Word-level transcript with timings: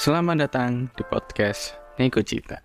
Selamat 0.00 0.48
datang 0.48 0.88
di 0.96 1.04
podcast 1.04 1.76
Nego 2.00 2.24
Cita. 2.24 2.64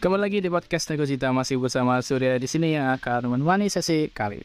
Kembali 0.00 0.16
lagi 0.16 0.40
di 0.40 0.48
podcast 0.48 0.88
Nego 0.88 1.04
Cita 1.04 1.28
masih 1.28 1.60
bersama 1.60 2.00
Surya 2.00 2.40
di 2.40 2.48
sini 2.48 2.72
yang 2.72 2.88
akan 2.96 3.36
menemani 3.36 3.68
sesi 3.68 4.08
kali. 4.08 4.40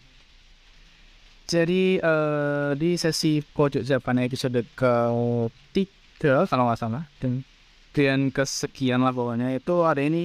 Jadi 1.48 1.95
eh, 1.95 2.71
di 2.75 2.99
sesi 2.99 3.39
pojok 3.39 3.88
Japan 3.88 4.27
episode 4.27 4.59
ketiga 4.75 6.43
kalau 6.52 6.68
nggak 6.68 6.75
salah 6.84 7.07
dan 7.23 7.47
dan 7.95 8.36
kesekian 8.36 8.99
lah 8.99 9.15
pokoknya 9.15 9.63
itu 9.63 9.79
hari 9.79 10.11
ini 10.11 10.23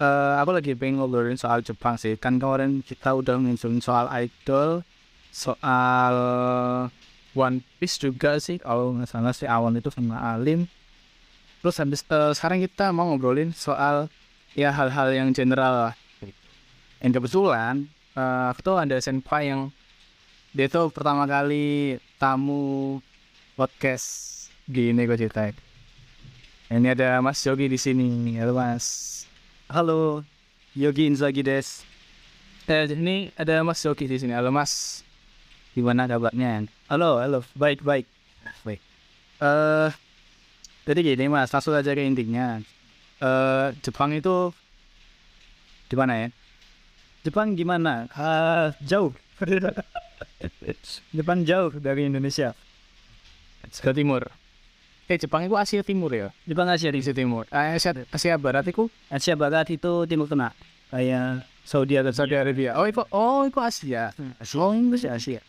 eh, 0.00 0.34
aku 0.40 0.56
lagi 0.56 0.72
pengen 0.72 1.04
ngobrolin 1.04 1.36
soal 1.36 1.60
Jepang 1.60 2.00
sih 2.00 2.16
kan 2.16 2.40
kemarin 2.40 2.80
kita 2.80 3.12
udah 3.12 3.36
ngobrolin 3.36 3.84
soal 3.84 4.08
idol 4.16 4.80
soal 5.28 6.16
One 7.38 7.62
Piece 7.78 8.02
juga 8.02 8.42
sih 8.42 8.58
kalau 8.58 8.98
nggak 8.98 9.06
salah 9.06 9.30
sih 9.30 9.46
Awan 9.46 9.78
itu 9.78 9.94
sama 9.94 10.18
Alim. 10.18 10.66
Terus 11.62 11.78
habis 11.78 12.02
eh, 12.10 12.32
sekarang 12.34 12.58
kita 12.66 12.90
mau 12.90 13.06
ngobrolin 13.06 13.54
soal 13.54 14.10
ya 14.58 14.74
hal-hal 14.74 15.14
yang 15.14 15.30
general 15.30 15.90
lah. 15.90 15.94
Dan 16.98 17.14
kebetulan 17.14 17.86
tuh 18.66 18.74
ada 18.74 18.98
senpai 18.98 19.54
yang 19.54 19.70
dia 20.50 20.66
tuh 20.66 20.90
pertama 20.90 21.22
kali 21.30 22.02
tamu 22.18 22.98
podcast 23.54 24.50
gini 24.66 25.06
gue 25.06 25.14
ceritain. 25.14 25.54
Ini 26.68 26.92
ada 26.92 27.22
Mas 27.24 27.40
Yogi 27.46 27.70
di 27.70 27.78
sini. 27.80 28.36
Halo 28.36 28.52
Mas. 28.52 29.24
Halo 29.70 30.26
Yogi 30.76 31.08
Inzaghi 31.08 31.40
des. 31.40 31.86
Eh, 32.68 32.84
ini 32.92 33.32
ada 33.38 33.64
Mas 33.64 33.80
Yogi 33.80 34.04
di 34.04 34.20
sini. 34.20 34.36
Halo 34.36 34.52
Mas 34.52 35.00
gimana 35.78 36.10
kabarnya 36.10 36.66
halo 36.90 37.22
halo. 37.22 37.46
Baik 37.54 37.86
baik. 37.86 38.10
Baik. 38.66 38.82
Eh 39.38 39.90
jadi 40.90 41.00
gini 41.14 41.30
mas. 41.30 41.54
Langsung 41.54 41.78
aja 41.78 41.94
ke 41.94 42.02
intinya. 42.02 42.58
Eh 43.22 43.66
Jepang 43.86 44.10
itu 44.10 44.50
di 45.86 45.94
mana 45.94 46.26
ya? 46.26 46.28
Jepang 47.22 47.54
gimana? 47.54 48.10
Ah, 48.14 48.74
jauh. 48.82 49.14
Jepang 51.16 51.42
jauh 51.46 51.72
dari 51.78 52.06
Indonesia. 52.10 52.54
Ke 53.68 53.90
timur. 53.94 54.28
Eh 55.08 55.16
Jepang 55.16 55.44
itu 55.48 55.56
Asia 55.56 55.80
Timur 55.80 56.12
ya? 56.12 56.28
Jepang 56.44 56.68
Asia 56.68 56.92
di 56.92 57.00
Asia 57.00 57.16
Timur. 57.16 57.48
Ah, 57.48 57.74
Asia 57.76 57.96
Asia 58.12 58.36
Barat 58.36 58.68
itu? 58.68 58.92
Asia 59.08 59.34
Barat 59.34 59.68
itu 59.72 60.04
Timur 60.04 60.28
Tengah. 60.28 60.52
Kayak 60.92 61.48
Saudi 61.64 61.96
Arabia. 61.96 62.16
Saudi 62.16 62.36
Arabia. 62.36 62.70
Oh 62.76 62.84
itu 62.88 63.00
oh 63.12 63.44
itu 63.44 63.58
Asia. 63.60 64.12
Oh, 64.56 64.72
itu 64.72 64.96
sih 64.96 65.10
Asia. 65.10 65.40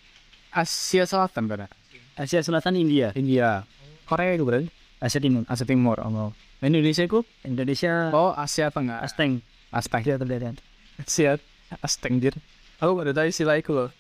Asia 0.50 1.03
Selatan 1.05 1.45
berarti 1.45 1.73
Asia 2.19 2.42
Selatan 2.44 2.75
India, 2.75 3.16
India 3.16 3.64
Korea 4.09 4.33
itu 4.36 4.44
berarti 4.44 4.67
Asia 5.00 5.22
Timur. 5.23 5.47
Asia 5.47 5.66
Timur 5.66 5.97
oh 6.02 6.31
Indonesia 6.59 7.03
itu 7.08 7.23
Indonesia 7.47 8.11
oh 8.11 8.36
Asia 8.36 8.67
Tengah 8.73 9.06
Asteng. 9.06 9.39
Aspek 9.69 10.02
Asia 10.02 10.17
Tenggara. 10.17 10.58
Siap, 11.06 11.39
astengdir. 11.86 12.33
Aku 12.81 12.97
baru 12.97 13.14
tahu 13.14 13.30
istilah 13.30 13.61
itu 13.61 13.72
loh. 13.72 13.94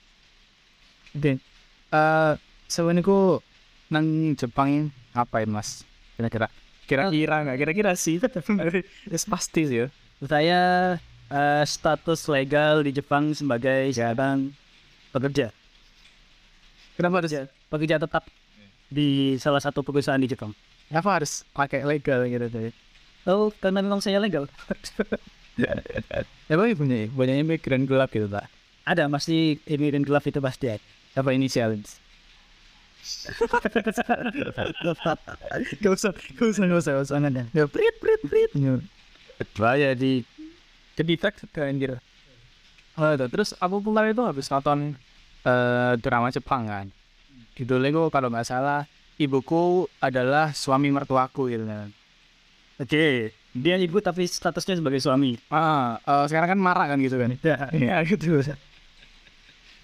Oke. 1.13 1.37
Eh, 1.93 2.33
sebenarnya 2.65 3.05
ku 3.05 3.37
nang 3.93 4.33
Jepang 4.33 4.89
ngapain 5.13 5.45
mas? 5.45 5.85
Kira-kira? 6.17 6.49
Kira-kira 6.89 7.35
nggak? 7.45 7.57
Kira-kira 7.61 7.91
sih. 7.93 8.17
Yes, 9.13 9.29
pasti 9.29 9.69
sih 9.69 9.77
ya. 9.85 9.87
Saya 10.25 10.61
eh, 11.29 11.63
status 11.69 12.25
legal 12.27 12.81
di 12.81 12.91
Jepang 12.97 13.31
sebagai 13.37 13.93
seorang 13.93 14.49
pekerja. 15.13 15.53
Kenapa 16.99 17.23
harus? 17.23 17.31
Pekerja 17.71 17.95
tetap 17.95 18.27
di 18.91 19.39
salah 19.39 19.63
satu 19.63 19.79
perusahaan 19.87 20.19
di 20.19 20.27
Jepang. 20.27 20.51
Kenapa 20.91 21.15
harus 21.15 21.47
pakai 21.55 21.87
legal 21.87 22.27
gitu 22.27 22.51
tadi? 22.51 22.75
Oh, 23.23 23.47
karena 23.55 23.79
memang 23.79 24.03
saya 24.03 24.19
legal. 24.19 24.51
Ya 25.59 26.55
bang 26.55 26.71
punya 26.71 27.11
banyak 27.11 27.43
imigran 27.43 27.83
gelap 27.83 28.15
gitu 28.15 28.31
tak? 28.31 28.47
Ada, 28.87 29.11
masih 29.11 29.59
imigran 29.67 30.07
gelap 30.07 30.23
itu 30.23 30.39
pasti 30.39 30.71
ada. 30.71 30.79
Apa 31.19 31.35
inisialin? 31.35 31.83
Gak 35.83 35.91
usah, 35.99 36.15
gak 36.15 36.47
usah, 36.47 36.63
gak 36.63 36.79
usah, 36.79 36.91
gak 36.95 37.03
usah 37.11 37.15
ada. 37.19 37.43
Ya 37.51 37.67
prit 37.67 37.91
prit 37.99 38.23
prit. 38.23 38.51
Bahaya 39.59 39.91
di 39.99 40.23
kedetek 40.95 41.43
kan 41.51 41.75
gitu. 41.75 41.99
Oh, 42.95 43.11
itu. 43.11 43.27
terus 43.27 43.51
aku 43.59 43.83
kemarin 43.83 44.15
itu 44.15 44.23
habis 44.23 44.47
nonton 44.47 44.95
eh 45.45 45.93
drama 46.01 46.27
Jepang 46.31 46.67
kan. 46.67 46.85
Judulnya 47.55 47.91
itu 47.91 48.03
kalau 48.11 48.27
nggak 48.31 48.47
salah 48.47 48.87
ibuku 49.19 49.87
adalah 49.99 50.55
suami 50.55 50.89
mertuaku 50.91 51.51
gitu 51.51 51.67
kan. 51.67 51.91
Oke, 52.79 53.35
dia 53.51 53.75
ibu 53.75 53.99
tapi 53.99 54.23
statusnya 54.23 54.79
sebagai 54.79 55.03
suami. 55.03 55.35
Ah, 55.51 55.99
eh, 56.07 56.25
sekarang 56.31 56.55
kan 56.55 56.59
marah 56.59 56.87
kan 56.87 56.99
gitu 57.03 57.19
kan. 57.19 57.35
Iya 57.75 58.03
gitu. 58.07 58.39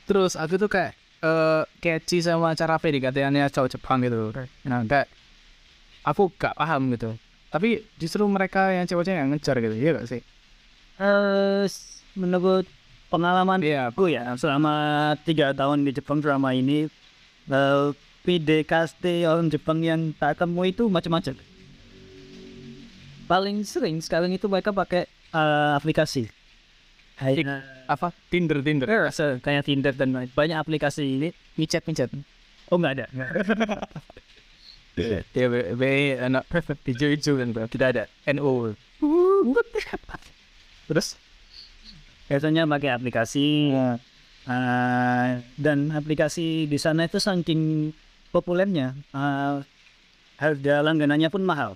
Terus 0.06 0.38
aku 0.38 0.56
tuh 0.62 0.70
kayak 0.70 0.94
eh 1.26 1.64
catchy 1.82 2.22
sama 2.22 2.54
cara 2.54 2.78
PDKT-nya 2.78 3.50
cowok 3.50 3.70
Jepang 3.76 4.00
gitu. 4.06 4.30
Nah, 4.70 4.86
kayak 4.86 5.08
aku 6.06 6.30
gak 6.38 6.54
paham 6.56 6.94
gitu. 6.94 7.18
Tapi 7.50 7.82
justru 7.98 8.22
mereka 8.28 8.70
yang 8.76 8.86
cewek-cewek 8.86 9.16
yang 9.20 9.30
ngejar 9.32 9.56
gitu, 9.64 9.76
iya 9.76 9.92
gak 9.98 10.08
sih? 10.12 10.22
Eh, 11.00 11.64
s- 11.66 12.04
menurut 12.16 12.68
pengalaman 13.08 13.60
Iya, 13.60 13.90
aku 13.90 14.08
ya 14.08 14.34
selama 14.36 14.74
tiga 15.22 15.52
tahun 15.52 15.84
di 15.84 15.92
Jepang 15.92 16.20
selama 16.20 16.52
ini 16.52 16.90
eh, 17.48 17.88
PDKT 18.22 19.04
orang 19.26 19.48
Jepang 19.48 19.80
yang 19.80 20.10
tak 20.14 20.36
ketemu 20.36 20.62
itu 20.66 20.84
macam-macam. 20.88 21.34
Paling 23.26 23.58
sering 23.62 23.98
sekarang 24.00 24.30
itu 24.30 24.46
mereka 24.46 24.70
pakai 24.70 25.06
eh, 25.32 25.72
aplikasi. 25.74 26.30
Ik- 27.16 27.46
Kayak 27.48 27.64
apa? 27.88 28.12
Tinder, 28.28 28.60
Tinder. 28.60 28.88
eh, 28.88 29.08
se- 29.10 29.40
kayak 29.40 29.64
Tinder 29.64 29.94
dan 29.94 30.12
lain- 30.12 30.34
banyak 30.34 30.58
aplikasi 30.58 31.06
ini. 31.06 31.30
Micet, 31.56 31.86
micet. 31.86 32.10
Oh 32.68 32.76
nggak 32.76 32.94
ada. 32.98 33.06
Ya, 34.96 35.48
B, 35.76 35.84
anak 36.16 36.48
hijau-hijau 36.88 37.36
kan, 37.36 37.52
bro. 37.52 37.68
Tidak 37.68 37.88
ada. 37.92 38.04
NO. 38.26 38.72
Terus? 40.88 41.20
Biasanya 42.26 42.66
pakai 42.66 42.90
aplikasi 42.90 43.70
eh, 44.50 45.30
dan 45.62 45.78
aplikasi 45.94 46.66
di 46.66 46.78
sana 46.82 47.06
itu 47.06 47.22
saking 47.22 47.94
populernya 48.34 48.98
eh, 49.14 49.62
harga 50.42 50.76
langganannya 50.82 51.30
pun 51.30 51.44
mahal. 51.46 51.74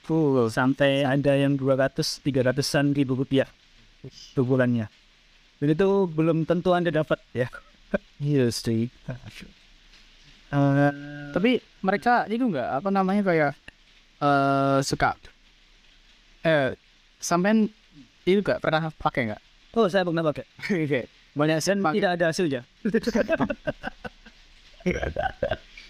Full. 0.00 0.50
sampai 0.50 1.06
ada 1.06 1.38
yang 1.38 1.54
200 1.54 2.24
300-an 2.24 2.96
ribu 2.96 3.14
rupiah 3.14 3.46
per 4.34 4.42
bulannya. 4.42 4.88
Dan 5.60 5.68
itu 5.76 6.08
belum 6.08 6.48
tentu 6.48 6.72
Anda 6.72 6.90
dapat 6.90 7.20
ya. 7.36 7.46
Iya 8.18 8.48
sih. 8.50 8.88
Eh, 10.50 10.92
Tapi 11.36 11.60
mereka 11.84 12.26
itu 12.26 12.42
enggak 12.48 12.68
apa 12.80 12.88
namanya 12.90 13.22
kayak 13.22 13.52
eh 14.20 14.78
suka 14.84 15.16
eh 16.44 16.76
sampean 17.20 17.68
itu 18.24 18.40
enggak 18.40 18.60
pernah 18.60 18.88
pakai 18.96 19.30
enggak? 19.30 19.42
Oh, 19.76 19.86
saya 19.86 20.02
pernah 20.06 20.24
pakai. 20.26 20.44
Oke. 20.86 21.02
Banyak 21.30 21.58
sen 21.62 21.78
tidak 21.78 22.10
ada 22.18 22.24
hasilnya. 22.34 22.60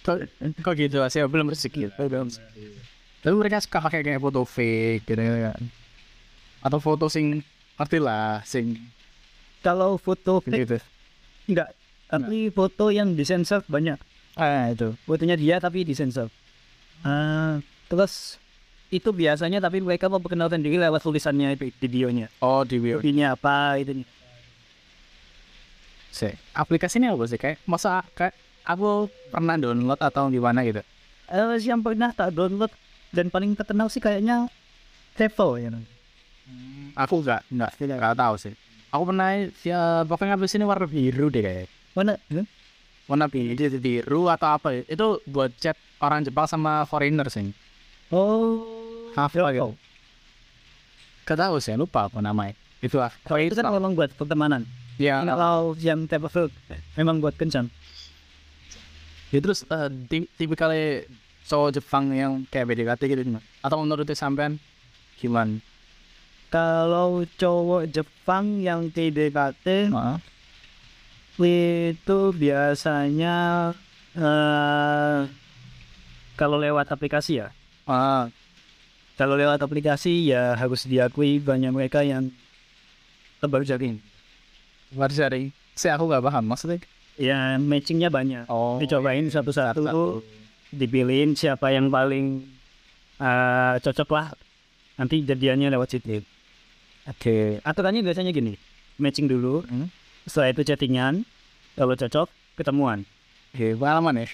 Kok, 0.01 0.17
kok 0.65 0.75
gitu 0.81 0.99
saya 1.13 1.29
belum 1.29 1.53
rezeki. 1.53 1.93
Belum. 1.95 2.27
Tapi 3.21 3.35
mereka 3.37 3.61
suka 3.61 3.85
pakai 3.85 4.01
kayak 4.01 4.19
foto 4.19 4.43
fake 4.49 5.05
gitu 5.05 5.21
kan. 5.21 5.61
Atau 6.65 6.81
foto 6.81 7.07
sing 7.13 7.45
ngerti 7.77 7.99
lah 8.01 8.41
sing 8.49 8.81
Kalau 9.61 10.01
foto 10.01 10.41
fake, 10.41 10.57
gitu. 10.65 10.77
enggak. 11.53 11.77
Tapi 12.09 12.49
foto 12.49 12.89
yang 12.89 13.13
disensor 13.13 13.61
banyak. 13.69 14.01
Ah 14.41 14.73
itu. 14.73 14.97
Fotonya 15.05 15.37
dia 15.37 15.61
tapi 15.61 15.85
disensor. 15.85 16.33
Eh, 17.05 17.61
terus 17.87 18.41
itu 18.91 19.11
biasanya 19.11 19.63
tapi 19.63 19.79
mereka 19.79 20.11
memperkenalkan 20.11 20.59
diri 20.59 20.75
lewat 20.77 21.01
tulisannya 21.01 21.55
itu 21.55 21.71
videonya. 21.79 22.27
Oh 22.43 22.67
di 22.67 22.77
video. 22.77 22.99
Ini 23.01 23.33
apa 23.33 23.79
itu. 23.79 24.03
sih 26.11 26.35
aplikasi 26.53 26.99
ini 26.99 27.07
apa 27.07 27.23
sih 27.23 27.39
kayak 27.39 27.63
masa 27.65 28.03
kayak 28.19 28.35
aku 28.67 29.07
pernah 29.31 29.55
download 29.55 29.95
atau 29.97 30.27
gimana 30.27 30.67
gitu 30.67 30.83
Eh, 31.31 31.55
yang 31.63 31.79
pernah 31.79 32.11
tak 32.11 32.35
download 32.35 32.75
dan 33.15 33.31
paling 33.31 33.55
terkenal 33.55 33.87
sih 33.87 34.03
kayaknya 34.03 34.51
Travel 35.15 35.63
ya. 35.63 35.71
aku 36.99 37.23
nggak 37.23 37.47
nggak 37.55 37.71
nggak 37.79 38.19
tahu 38.19 38.35
sih 38.43 38.53
aku 38.91 39.03
pernah 39.07 39.39
ya 39.63 40.03
pokoknya 40.03 40.35
aplikasi 40.35 40.59
ini 40.59 40.67
warna 40.67 40.91
biru 40.91 41.31
deh 41.31 41.43
kayak 41.47 41.71
Mana? 41.95 42.19
Huh? 42.27 42.43
warna 43.07 43.31
biru 43.31 43.55
biru 43.79 44.27
atau 44.27 44.59
apa 44.59 44.69
ya. 44.75 44.83
itu 44.91 45.07
buat 45.31 45.55
chat 45.63 45.79
orang 46.03 46.27
Jepang 46.27 46.51
sama 46.51 46.83
foreigner 46.91 47.31
sih 47.31 47.55
Oh. 48.11 48.80
Apa 49.15 49.51
gitu 49.53 49.75
tahu 51.31 51.57
sih 51.63 51.75
lupa 51.79 52.11
apa 52.11 52.19
namanya 52.19 52.55
itu 52.81 52.97
lah 52.97 53.13
Kalau 53.23 53.39
itu 53.39 53.55
kan 53.55 53.69
memang 53.71 53.93
buat 53.93 54.11
pertemanan. 54.17 54.65
ya 54.97 55.21
Kalau 55.23 55.77
yang 55.79 56.09
Travel 56.09 56.49
memang 56.97 57.21
buat 57.21 57.37
kencan. 57.37 57.69
Ya 59.31 59.39
terus 59.39 59.63
eh, 59.69 59.89
ti- 60.11 60.29
tipikal 60.35 60.73
cowok 61.47 61.71
Jepang 61.79 62.11
yang 62.11 62.33
kayak 62.49 62.67
PDKT 62.73 63.01
gitu 63.07 63.23
gimana? 63.23 63.45
Atau 63.63 63.79
menurut 63.85 64.09
sampean 64.17 64.59
gimana? 65.21 65.61
Kalau 66.51 67.23
cowok 67.39 67.87
Jepang 67.95 68.59
yang 68.59 68.91
PDKT 68.91 69.95
Heeh. 69.95 70.17
itu 71.41 72.19
biasanya 72.35 73.71
eh 74.19 75.21
kalau 76.35 76.57
lewat 76.59 76.91
aplikasi 76.91 77.45
ya. 77.45 77.53
Ah, 77.87 78.27
Kalau 79.21 79.37
lewat 79.37 79.61
aplikasi 79.61 80.33
ya 80.33 80.57
harus 80.57 80.89
diakui 80.89 81.45
banyak 81.45 81.69
mereka 81.77 82.01
yang 82.01 82.33
tebal 83.37 83.61
jaring. 83.61 84.01
cari. 84.97 85.53
Saya 85.77 86.01
aku 86.01 86.09
nggak 86.09 86.25
paham 86.25 86.45
maksudnya. 86.49 86.81
Ya 87.21 87.61
matchingnya 87.61 88.09
banyak. 88.09 88.49
Oh, 88.49 88.81
Dicobain 88.81 89.29
satu-satu, 89.29 90.25
dipilihin 90.73 91.37
siapa 91.37 91.69
yang 91.69 91.93
paling 91.93 92.49
eh, 93.21 93.75
cocok 93.85 94.09
lah. 94.09 94.33
Nanti 94.97 95.21
jadiannya 95.21 95.69
lewat 95.69 95.93
situ. 95.93 96.25
Oke. 97.05 97.61
Aturannya 97.61 98.01
biasanya 98.01 98.33
gini, 98.33 98.57
matching 98.97 99.29
dulu, 99.29 99.61
Hmm. 99.69 99.93
setelah 100.25 100.57
itu 100.57 100.65
chattingan, 100.65 101.29
kalau 101.77 101.93
cocok 101.93 102.29
ketemuan. 102.57 103.05
Oke, 103.53 103.77
pengalaman 103.77 104.25
ya. 104.25 104.33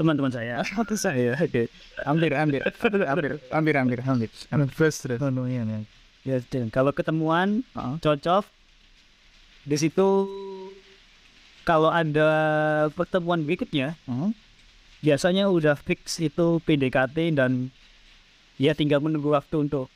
Teman-teman 0.00 0.32
saya. 0.32 0.64
Satu 0.72 0.96
saya. 0.96 1.36
Oke. 1.36 1.68
Hampir, 2.08 2.32
hampir, 2.32 2.64
hampir, 2.64 3.36
hampir, 3.52 3.74
hampir, 3.76 3.98
hampir. 4.00 4.72
First 4.72 5.04
terus. 5.04 5.20
Ya, 6.24 6.40
dan 6.48 6.72
kalau 6.72 6.96
ketemuan 6.96 7.60
cocok 7.76 8.48
di 9.68 9.76
situ 9.76 10.08
kalau 11.68 11.92
ada 11.92 12.28
pertemuan 12.96 13.44
berikutnya 13.44 13.96
biasanya 15.04 15.48
udah 15.52 15.76
fix 15.76 16.16
itu 16.20 16.60
PDKT 16.64 17.36
dan 17.36 17.68
ya 18.60 18.72
tinggal 18.76 19.00
menunggu 19.04 19.32
waktu 19.32 19.68
untuk 19.68 19.92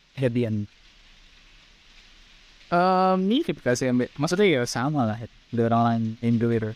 gak 3.60 3.76
sih 3.76 3.88
Mbak? 3.92 4.16
Maksudnya 4.16 4.46
ya 4.48 4.60
sama 4.64 5.04
lah. 5.04 5.20
Dari 5.52 5.64
orang 5.64 5.82
lain 5.84 6.02
Indo 6.24 6.48
itu. 6.48 6.72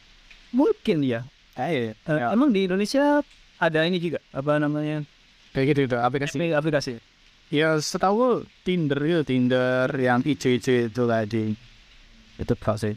Mungkin 0.53 1.05
ya. 1.05 1.25
Ah, 1.59 1.69
iya. 1.75 1.93
Eh, 1.93 2.17
Ya, 2.17 2.31
Emang 2.31 2.55
di 2.55 2.71
Indonesia 2.71 3.21
ada 3.59 3.81
ini 3.83 3.99
juga 3.99 4.23
apa 4.31 4.63
namanya 4.63 5.03
Kayak 5.51 5.67
gitu 5.75 5.81
itu 5.91 5.97
aplikasi. 5.99 6.37
aplikasi 6.39 6.55
aplikasi. 6.55 6.93
Ya 7.51 7.75
setahu 7.83 8.47
Tinder 8.63 9.01
itu 9.03 9.23
Tinder 9.27 9.91
yang 9.99 10.23
hijau-hijau 10.23 10.87
itu 10.87 11.03
tadi 11.09 11.45
itu 12.39 12.55
sih. 12.79 12.95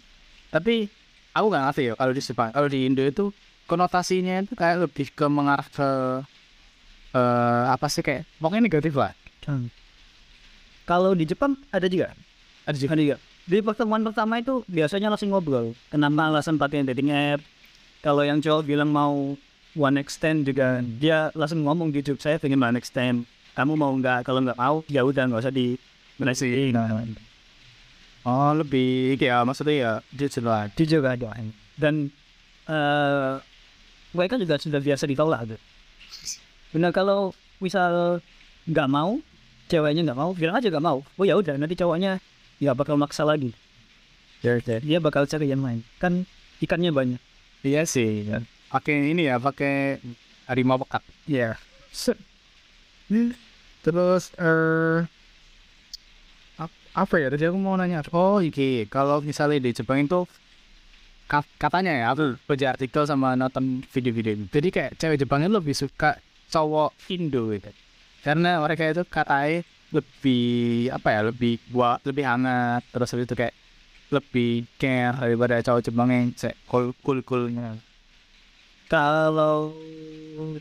Tapi 0.53 0.85
aku 1.33 1.45
nggak 1.49 1.63
ngerti 1.71 1.81
ya 1.89 1.93
kalau 1.97 2.13
di 2.13 2.21
Jepang, 2.21 2.49
kalau 2.53 2.67
di 2.69 2.79
Indo 2.85 3.01
itu 3.01 3.33
konotasinya 3.65 4.43
itu 4.45 4.53
kayak 4.53 4.85
lebih 4.85 5.07
ke 5.15 5.25
mengarah 5.25 5.65
ke 5.65 5.89
eh 7.17 7.63
apa 7.71 7.87
sih 7.89 8.03
kayak 8.05 8.27
pokoknya 8.37 8.61
negatif 8.67 8.93
lah. 8.93 9.15
Kalau 10.85 11.15
di 11.15 11.23
Jepang 11.25 11.55
ada 11.71 11.87
juga. 11.87 12.11
Ada 12.67 12.77
juga. 12.77 12.91
Ada 12.93 13.01
juga. 13.01 13.17
Di 13.41 13.57
pertemuan 13.63 14.03
pertama 14.05 14.37
itu 14.37 14.61
biasanya 14.69 15.09
langsung 15.09 15.33
ngobrol. 15.33 15.73
Kenapa 15.89 16.29
alasan 16.29 16.61
pakai 16.61 16.85
dating 16.85 17.09
app? 17.09 17.41
Kalau 18.01 18.25
yang 18.25 18.41
cowok 18.41 18.65
bilang 18.65 18.89
mau 18.89 19.37
one 19.77 20.01
stand 20.09 20.49
juga 20.49 20.81
dia 20.81 21.29
langsung 21.37 21.61
ngomong 21.61 21.93
gitu. 21.93 22.17
Saya 22.17 22.41
pengen 22.41 22.57
one 22.57 22.81
stand. 22.81 23.29
Kamu 23.53 23.77
mau 23.77 23.93
nggak? 23.93 24.25
Kalau 24.25 24.41
nggak 24.41 24.57
mau 24.57 24.81
ya 24.89 25.05
udah 25.05 25.29
nggak 25.29 25.41
usah 25.45 25.53
di 25.53 25.77
Sih. 26.37 26.69
Oh 28.21 28.53
lebih 28.53 29.17
kayak 29.17 29.41
maksudnya 29.45 29.73
ya. 29.73 29.91
Itu 30.13 30.83
juga 30.85 31.17
ada. 31.17 31.33
Dan 31.77 32.13
eh 32.69 33.33
mereka 34.13 34.37
juga 34.37 34.61
sudah 34.61 34.81
biasa 34.81 35.09
ditolak 35.09 35.55
tuh. 35.55 35.61
Benar 36.75 36.93
kalau 36.93 37.33
misal 37.57 38.21
nggak 38.69 38.89
mau, 38.91 39.17
ceweknya 39.65 40.05
nggak 40.05 40.19
mau, 40.19 40.29
bilang 40.37 40.61
aja 40.61 40.69
nggak 40.69 40.85
mau. 40.85 41.01
Oh 41.17 41.25
ya 41.25 41.33
udah, 41.39 41.57
nanti 41.57 41.73
cowoknya 41.73 42.21
nggak 42.61 42.75
bakal 42.77 43.01
maksa 43.01 43.25
lagi. 43.25 43.49
Dia 44.41 45.01
bakal 45.01 45.25
cari 45.25 45.49
yang 45.49 45.65
lain. 45.65 45.81
Kan 45.97 46.29
ikannya 46.61 46.93
banyak. 46.93 47.21
Iya 47.67 47.81
sih. 47.93 48.25
Pakai 48.71 49.11
ini 49.11 49.21
ya 49.29 49.35
pakai 49.37 49.99
harimau 50.49 50.81
pekat. 50.81 51.03
Iya. 51.29 51.49
Terus 53.81 54.29
eh 54.37 55.05
ap- 56.63 56.81
apa 56.95 57.15
ya? 57.21 57.27
Tadi 57.31 57.43
aku 57.49 57.57
mau 57.59 57.75
nanya. 57.79 57.99
Oh, 58.15 58.39
iki 58.43 58.87
kalau 58.91 59.19
misalnya 59.23 59.59
di 59.65 59.71
Jepang 59.75 59.99
itu 60.05 60.19
ka- 61.31 61.47
katanya 61.57 61.91
ya 61.95 62.05
aku 62.13 62.23
baca 62.47 62.65
artikel 62.75 63.03
sama 63.07 63.33
nonton 63.39 63.83
video-video. 63.93 64.33
Jadi 64.51 64.67
kayak 64.75 64.91
cewek 64.99 65.17
Jepang 65.21 65.39
itu 65.45 65.53
lebih 65.53 65.75
suka 65.75 66.19
cowok 66.51 66.91
Indo 67.13 67.49
gitu. 67.55 67.71
Karena 68.25 68.61
mereka 68.61 68.83
itu 68.91 69.03
katanya 69.07 69.63
lebih 69.91 70.87
apa 70.95 71.07
ya 71.11 71.21
lebih 71.29 71.59
buat 71.67 71.99
lebih 72.07 72.23
hangat 72.23 72.79
terus 72.95 73.11
habis 73.11 73.27
itu 73.27 73.35
kayak 73.35 73.51
lebih 74.11 74.67
care 74.75 75.15
daripada 75.15 75.63
cowok 75.63 75.81
Jepang 75.87 76.09
yang 76.11 76.27
kayak 76.35 76.55
cool 76.67 76.91
cool 76.99 77.19
coolnya 77.23 77.79
Kalau 78.91 79.71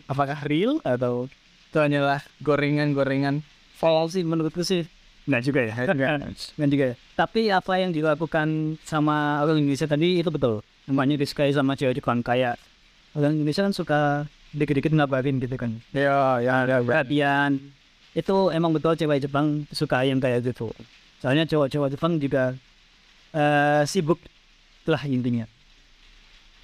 apakah 0.06 0.38
real 0.46 0.78
atau 0.86 1.26
itu 1.70 1.78
hanyalah 1.78 2.22
gorengan-gorengan 2.42 3.42
kalau 3.82 4.06
sih 4.06 4.22
menurutku 4.22 4.62
sih 4.62 4.86
nggak 5.26 5.42
juga 5.42 5.60
ya. 5.66 5.74
Nggak 5.90 6.68
juga 6.74 6.84
ya. 6.90 6.96
Tapi 7.18 7.40
apa 7.50 7.72
yang 7.78 7.90
dilakukan 7.90 8.78
sama 8.86 9.42
orang 9.42 9.62
Indonesia 9.62 9.90
tadi 9.90 10.22
itu 10.22 10.30
betul. 10.30 10.62
Namanya 10.86 11.18
disukai 11.18 11.50
sama 11.50 11.74
cewek 11.74 11.98
Jepang 11.98 12.22
kayak 12.22 12.54
orang 13.18 13.34
Indonesia 13.34 13.66
kan 13.66 13.74
suka 13.74 14.00
dikit-dikit 14.50 14.90
ngabarin 14.94 15.38
gitu 15.38 15.54
kan. 15.54 15.78
ya 15.94 16.42
ya 16.42 16.66
ya 16.66 16.82
perhatian 16.82 17.62
itu 18.18 18.36
emang 18.50 18.74
betul 18.74 18.98
cewek 18.98 19.22
Jepang 19.22 19.62
suka 19.70 20.02
yang 20.02 20.18
kayak 20.18 20.42
gitu 20.42 20.74
soalnya 21.22 21.46
cowok-cowok 21.46 21.94
Jepang 21.94 22.18
juga 22.18 22.58
eh, 23.34 23.82
sibuk 23.86 24.18
lah 24.86 25.02
intinya. 25.06 25.46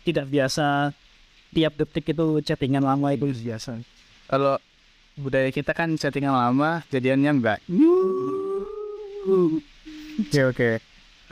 Tidak 0.07 0.27
biasa 0.27 0.95
tiap 1.51 1.73
detik 1.79 2.13
itu 2.15 2.27
chattingan 2.43 2.85
lama 2.85 3.15
itu. 3.15 3.27
Biasa. 3.31 3.81
Kalau 4.27 4.59
budaya 5.17 5.49
kita 5.49 5.73
kan 5.73 5.97
settingan 5.97 6.35
lama 6.35 6.85
jadiannya 6.93 7.31
enggak. 7.33 7.59
Oke 10.27 10.41
oke. 10.45 10.71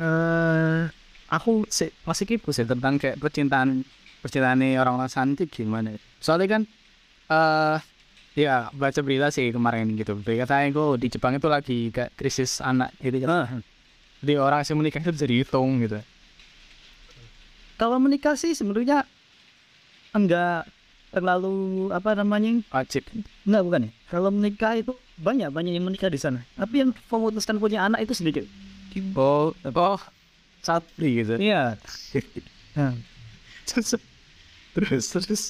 Eh 0.01 0.83
aku 1.31 1.67
sih 1.71 1.91
masih 2.07 2.25
kipu 2.25 2.51
sih 2.55 2.67
tentang 2.67 2.99
kayak 2.99 3.19
percintaan 3.19 3.83
percintaan 4.23 4.63
orang-orang 4.79 5.11
cantik 5.11 5.51
gimana? 5.53 5.93
Ya. 5.95 6.01
soalnya 6.23 6.47
kan 6.49 6.63
eh 7.29 7.79
ya 8.35 8.73
baca 8.75 9.01
berita 9.05 9.29
sih 9.31 9.53
kemarin 9.55 9.95
gitu. 9.95 10.17
Berita 10.19 10.59
kok 10.65 10.99
di 10.99 11.07
Jepang 11.13 11.37
itu 11.37 11.49
lagi 11.51 11.79
kayak 11.93 12.17
krisis 12.19 12.59
anak 12.65 12.95
gitu 12.99 13.21
Ah, 13.29 13.61
jadi 14.25 14.41
orang 14.41 14.65
yang 14.65 14.81
menikah 14.81 15.05
itu 15.05 15.13
bisa 15.13 15.27
dihitung 15.29 15.85
gitu. 15.85 16.01
Kalau 17.77 18.01
menikah 18.01 18.33
sih 18.41 18.57
sebenarnya 18.57 19.05
enggak 20.17 20.65
terlalu 21.13 21.93
apa 21.93 22.17
namanya 22.17 22.65
wajib. 22.73 23.05
enggak 23.45 23.63
bukan 23.69 23.81
ya? 23.85 23.91
Kalau 24.09 24.31
menikah 24.33 24.73
itu 24.81 24.97
banyak 25.21 25.53
banyak 25.53 25.77
yang 25.77 25.85
menikah 25.85 26.09
di 26.09 26.17
sana. 26.17 26.41
Tapi 26.57 26.75
yang 26.81 26.91
memutuskan 27.13 27.61
punya 27.61 27.85
anak 27.85 28.09
itu 28.09 28.17
sedikit. 28.17 28.49
Oh 29.13 29.53
oh 29.53 30.01
satri 30.65 31.21
gitu. 31.21 31.37
Iya. 31.37 31.77
Nah, 32.75 32.91
terus 33.71 33.95
terus 34.75 35.05
terus. 35.15 35.43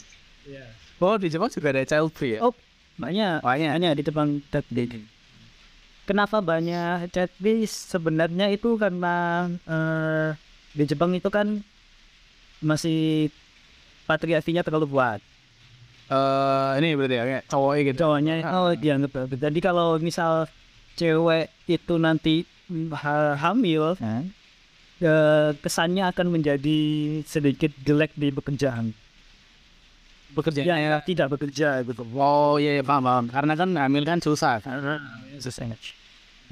Oh 1.01 1.17
di 1.17 1.33
Jepang 1.33 1.49
juga 1.49 1.73
ada 1.73 1.89
child 1.89 2.13
free 2.13 2.37
ya? 2.37 2.45
Oh, 2.45 2.53
banyak. 3.01 3.41
Banyak. 3.41 3.81
banyak 3.81 3.93
di 3.97 4.03
depan 4.05 4.45
chatbase 4.53 5.14
kenapa 6.05 6.41
banyak 6.41 7.09
chatbase 7.11 7.91
sebenarnya 7.91 8.53
itu 8.53 8.77
karena 8.77 9.49
eh, 9.65 10.29
di 10.75 10.85
Jepang 10.85 11.13
itu 11.13 11.29
kan 11.29 11.61
masih 12.61 13.29
patriarkinya 14.05 14.65
terlalu 14.65 14.89
kuat 14.89 15.21
eh 16.05 16.71
ini 16.85 16.93
berarti 17.01 17.17
ya 17.17 17.25
kayak 17.25 17.45
cowoknya 17.49 17.83
gitu. 17.89 17.99
Cowoknya 18.05 18.35
oh 18.45 18.71
dianggap 18.77 19.11
bagus. 19.17 19.39
jadi 19.41 19.59
kalau 19.65 19.97
misal 19.97 20.45
cewek 21.01 21.49
itu 21.65 21.95
nanti 21.97 22.45
ha- 22.93 23.37
hamil 23.41 23.97
eh, 25.01 25.51
kesannya 25.59 26.05
akan 26.13 26.27
menjadi 26.29 26.79
sedikit 27.25 27.73
jelek 27.83 28.13
di 28.15 28.29
pekerjaan 28.31 28.93
bekerja? 30.35 30.61
Ya, 30.67 30.77
ya 30.77 30.99
tidak 31.01 31.39
bekerja 31.39 31.81
gitu. 31.87 32.03
Oh 32.15 32.59
iya, 32.59 32.79
iya 32.79 32.85
paham 32.85 33.07
paham. 33.07 33.25
Karena 33.31 33.53
kan 33.55 33.71
hamil 33.73 34.03
kan 34.03 34.19
susah 34.19 34.59
karena 34.59 34.99
susah 35.39 35.71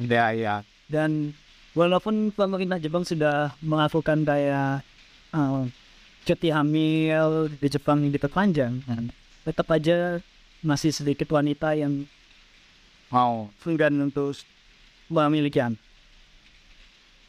ya 0.01 0.33
ya 0.33 0.55
dan 0.89 1.37
walaupun 1.77 2.33
pemerintah 2.33 2.81
Jepang 2.81 3.05
sudah 3.05 3.53
melakukan 3.61 4.25
kayak 4.25 4.85
uh, 5.33 5.65
cuti 6.25 6.49
hamil 6.53 7.49
di 7.49 7.69
Jepang 7.69 8.05
yang 8.05 8.13
diperpanjang 8.13 8.73
tetap 9.43 9.67
aja 9.75 10.23
masih 10.63 10.95
sedikit 10.95 11.27
wanita 11.35 11.75
yang 11.75 12.07
mau 13.11 13.51
enggan 13.67 13.93
untuk 13.99 14.33
memiliki 15.11 15.59
anak. 15.59 15.83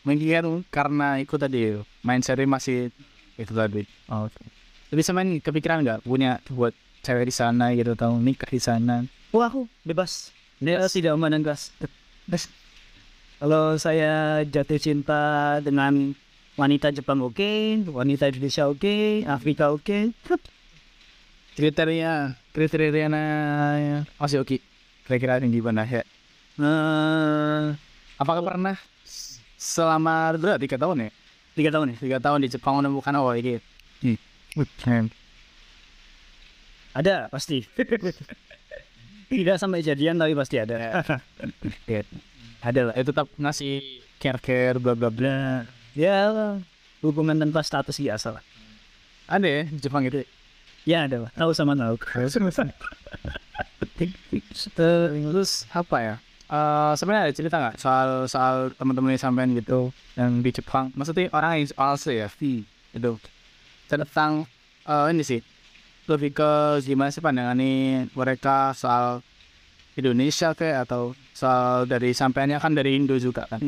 Mungkin 0.03 0.27
kan 0.29 0.45
karena 0.67 1.07
itu 1.24 1.36
tadi 1.39 1.79
mindsetnya 2.03 2.43
masih 2.45 2.91
itu 3.39 3.53
tadi. 3.55 3.88
Oh, 4.12 4.27
Tapi 4.93 5.01
ini 5.25 5.41
kepikiran 5.41 5.81
nggak 5.81 6.00
punya 6.05 6.38
buat 6.53 6.69
cewek 7.01 7.25
di 7.25 7.33
sana 7.33 7.73
gitu 7.73 7.97
atau 7.97 8.13
nikah 8.21 8.45
di 8.45 8.62
sana? 8.62 9.01
Wah 9.33 9.50
aku 9.50 9.65
bebas. 9.81 10.29
Dia 10.62 10.85
tidak 10.85 11.17
memandang 11.17 11.41
gas. 11.41 11.73
Kalau 13.41 13.73
saya 13.81 14.45
jatuh 14.45 14.77
cinta 14.77 15.57
dengan 15.65 16.13
wanita 16.53 16.93
Jepang 16.93 17.25
oke, 17.25 17.81
wanita 17.89 18.29
Indonesia 18.29 18.69
oke, 18.69 19.25
Afrika 19.25 19.73
oke. 19.73 20.13
Kriteria 21.57 22.38
kriteria 22.53 23.09
masih 24.21 24.45
oke. 24.45 24.62
Kira-kira 25.09 25.41
yang 25.41 25.50
gimana 25.50 25.89
ya? 25.89 26.05
Eh, 26.62 27.63
Apakah 28.21 28.45
pernah 28.45 28.77
selama 29.57 30.38
berapa 30.38 30.62
tiga 30.62 30.77
tahun 30.77 31.09
ya? 31.09 31.12
tiga 31.57 31.73
tahun 31.73 31.88
ya. 31.91 31.95
Tiga 31.97 32.17
tahun 32.21 32.45
di 32.45 32.50
Jepang 32.53 32.77
menemukan 32.77 33.17
oh 33.17 33.33
ini. 33.33 33.57
Hmm. 34.05 34.21
Ada 36.93 37.27
pasti. 37.33 37.65
tidak 39.33 39.57
sampai 39.57 39.81
jadian 39.81 40.22
tapi 40.22 40.38
pasti 40.38 40.62
ada. 40.62 41.01
Ya, 41.89 42.05
ada 42.62 42.81
lah. 42.91 42.95
Itu 42.95 43.10
tetap 43.10 43.27
ngasih 43.33 43.81
care 44.22 44.38
care 44.38 44.77
bla 44.77 44.93
bla 44.93 45.10
bla. 45.10 45.65
ya 45.98 46.29
hubungan 47.01 47.36
tanpa 47.36 47.65
status 47.65 47.98
biasa 47.98 48.38
lah. 48.38 48.43
Ada 49.25 49.48
ya 49.50 49.62
di 49.67 49.79
Jepang 49.81 50.05
itu. 50.05 50.22
Ya 50.86 51.10
ada 51.10 51.27
lah. 51.27 51.31
Tahu 51.33 51.51
sama 51.55 51.74
tahu. 51.74 51.98
Terus 54.77 55.65
apa 55.74 55.98
ya? 55.98 56.15
Eh 56.53 56.93
sebenarnya 57.00 57.24
ada 57.25 57.33
cerita 57.33 57.55
nggak 57.57 57.75
soal 57.81 58.10
soal 58.29 58.69
teman-teman 58.77 59.17
yang 59.17 59.24
sampean 59.24 59.57
gitu 59.57 59.89
yang 60.13 60.45
di 60.45 60.51
Jepang? 60.53 60.93
Maksudnya 60.93 61.33
orang 61.33 61.57
yang 61.57 61.74
also 61.79 62.13
ya, 62.13 62.29
itu 62.93 63.12
tentang 64.01 64.31
eh 64.83 65.05
ini 65.13 65.23
sih 65.23 65.39
lebih 66.09 66.35
ke 66.35 66.51
gimana 66.83 67.13
sih 67.13 67.23
pandangan 67.23 67.55
nih 67.55 68.12
mereka 68.12 68.75
soal 68.75 69.23
Indonesia 69.95 70.51
kayak 70.51 70.89
atau 70.89 71.13
soal 71.31 71.85
dari 71.85 72.12
sampeannya 72.12 72.57
kan 72.57 72.73
dari 72.73 72.97
Indo 72.97 73.15
juga 73.21 73.45
kan? 73.45 73.62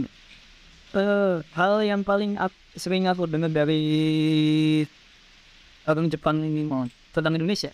Eh, 0.96 1.36
hal 1.54 1.74
yang 1.86 2.02
paling 2.02 2.36
ak- 2.36 2.76
sering 2.76 3.06
aku 3.06 3.30
dengar 3.30 3.52
dari 3.52 3.84
orang 5.86 6.10
Jepang 6.10 6.42
ini 6.42 6.66
tentang 7.14 7.34
Indonesia 7.38 7.72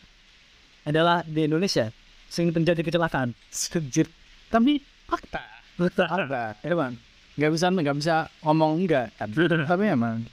adalah 0.84 1.24
di 1.24 1.48
Indonesia 1.48 1.90
sering 2.28 2.52
terjadi 2.52 2.82
kecelakaan. 2.86 3.34
Sejir. 3.50 4.08
Tapi 4.52 4.84
fakta. 5.08 5.44
Fakta. 5.80 6.44
Ya 6.62 6.76
bang. 6.76 6.94
Nggak 7.40 7.52
bisa 7.56 7.66
nggak 7.72 7.98
bisa 7.98 8.16
ngomong 8.44 8.84
enggak 8.84 9.10
kan? 9.16 9.30
Tapi 9.70 9.84
emang. 9.90 10.28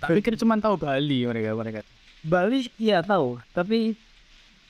Tapi 0.00 0.20
kan 0.24 0.34
cuma 0.40 0.56
tahu 0.56 0.80
Bali 0.80 1.28
mereka 1.28 1.52
mereka. 1.52 1.80
Bali 2.22 2.70
ya 2.78 3.02
tahu, 3.02 3.42
tapi 3.52 3.92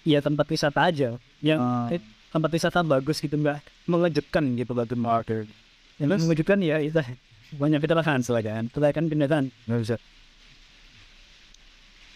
ya 0.03 0.19
tempat 0.19 0.49
wisata 0.51 0.89
aja 0.89 1.15
yang 1.39 1.61
Ah. 1.61 1.87
eh, 1.93 2.03
tempat 2.33 2.51
wisata 2.51 2.83
bagus 2.83 3.21
gitu 3.21 3.37
nggak 3.37 3.61
mengejutkan 3.87 4.57
gitu 4.57 4.73
batu 4.73 4.97
marker. 4.97 5.47
Yang 6.01 6.27
mengejutkan 6.27 6.59
ya 6.59 6.83
itu 6.83 6.99
banyak 7.55 7.79
kecelakaan 7.79 8.25
kan, 8.25 8.67
kecelakaan 8.73 9.07
kendaraan 9.07 9.47
nggak 9.69 9.81
bisa. 9.85 9.97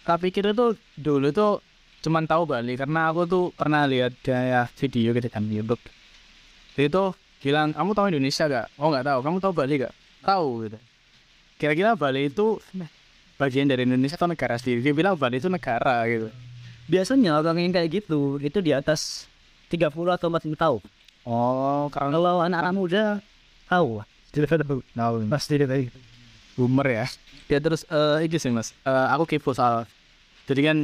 Tapi 0.07 0.31
kita 0.31 0.55
tuh 0.55 0.79
dulu 0.95 1.31
tuh 1.31 1.59
cuman 2.07 2.25
tahu 2.25 2.47
Bali 2.47 2.79
karena 2.79 3.11
aku 3.11 3.27
tuh 3.27 3.45
pernah 3.53 3.83
lihat 3.85 4.15
kayak 4.23 4.71
video 4.79 5.11
gitu 5.11 5.29
kan 5.29 5.43
di 5.43 5.59
YouTube. 5.59 5.83
Dia 6.79 6.87
tuh 6.87 7.15
bilang 7.43 7.75
kamu 7.75 7.91
tahu 7.95 8.07
Indonesia 8.15 8.47
gak? 8.47 8.67
Oh 8.79 8.91
nggak 8.91 9.07
tahu. 9.07 9.19
Kamu 9.27 9.37
tahu 9.43 9.53
Bali 9.55 9.75
gak? 9.83 9.95
Tahu 10.23 10.49
gitu. 10.67 10.79
Kira-kira 11.59 11.99
Bali 11.99 12.31
itu 12.31 12.63
bagian 13.37 13.69
dari 13.69 13.85
Indonesia 13.85 14.17
atau 14.17 14.29
negara 14.29 14.57
sendiri? 14.57 14.81
Dia 14.83 14.93
bilang 14.93 15.15
Bali 15.17 15.39
itu 15.39 15.49
negara 15.49 16.05
gitu. 16.09 16.29
Biasanya 16.87 17.43
orang 17.43 17.59
yang 17.59 17.73
kayak 17.75 17.89
gitu 18.03 18.39
itu 18.39 18.59
di 18.63 18.71
atas 18.71 19.27
30 19.69 19.91
atau 19.91 20.27
40 20.31 20.55
tahun. 20.55 20.81
Oh, 21.27 21.91
karena 21.91 22.15
Kalau 22.15 22.39
anak-anak 22.39 22.73
muda 22.73 23.03
tahu, 23.67 23.99
tidak 24.31 24.63
tahu. 24.63 24.79
tahu 24.95 25.15
Pasti 25.27 25.59
dia 25.59 25.67
gitu. 25.67 25.99
boomer 26.55 26.87
ya. 26.87 27.07
Ya 27.51 27.59
terus 27.59 27.83
eh 27.91 28.27
itu 28.31 28.39
sih 28.39 28.55
mas. 28.55 28.71
Eh, 28.87 29.07
aku 29.11 29.27
kepo 29.27 29.51
soal. 29.51 29.91
Jadi 30.47 30.61
kan 30.63 30.77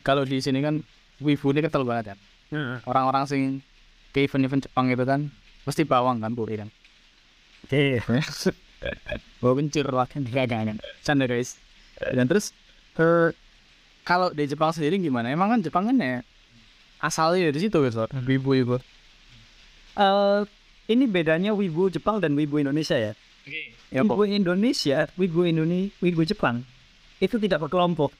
kalau 0.00 0.24
di 0.24 0.40
sini 0.40 0.64
kan 0.64 0.80
wibu 1.20 1.52
ini 1.52 1.60
kental 1.60 1.84
banget 1.84 2.16
kan. 2.16 2.18
Orang-orang 2.88 3.28
sing 3.28 3.40
ke 4.10 4.24
event-event 4.24 4.64
Jepang 4.66 4.88
itu 4.88 5.04
kan 5.04 5.28
pasti 5.62 5.84
bawang 5.84 6.18
kan 6.24 6.32
puri 6.32 6.56
kan. 6.56 6.68
Oke. 7.68 8.00
Bawa 9.38 9.52
kencur 9.60 9.86
lah 9.92 10.08
kan. 10.08 10.24
Gak 10.24 10.48
kan. 10.48 10.76
Canda 11.04 11.28
guys. 11.28 11.60
Dan 12.00 12.24
terus 12.24 12.56
kalau 14.04 14.32
di 14.32 14.44
Jepang 14.48 14.72
sendiri 14.72 14.96
gimana? 14.96 15.28
Emang 15.28 15.52
kan 15.52 15.60
Jepang 15.60 15.84
kan 15.88 15.96
ya 16.00 16.24
asalnya 17.00 17.48
dari 17.48 17.60
situ 17.60 17.78
gitu. 17.80 18.04
Wibu 18.28 18.50
itu. 18.56 18.76
Eh, 19.96 20.40
ini 20.92 21.04
bedanya 21.08 21.52
wibu 21.56 21.88
Jepang 21.88 22.20
dan 22.20 22.36
wibu 22.36 22.60
Indonesia 22.60 22.96
ya. 22.96 23.12
Ya 23.90 24.00
wibu 24.04 24.22
Indonesia, 24.28 25.08
wibu 25.16 25.48
Indonesia, 25.48 25.90
wibu 26.00 26.22
Jepang 26.22 26.62
itu 27.20 27.36
tidak 27.36 27.68
berkelompok. 27.68 28.12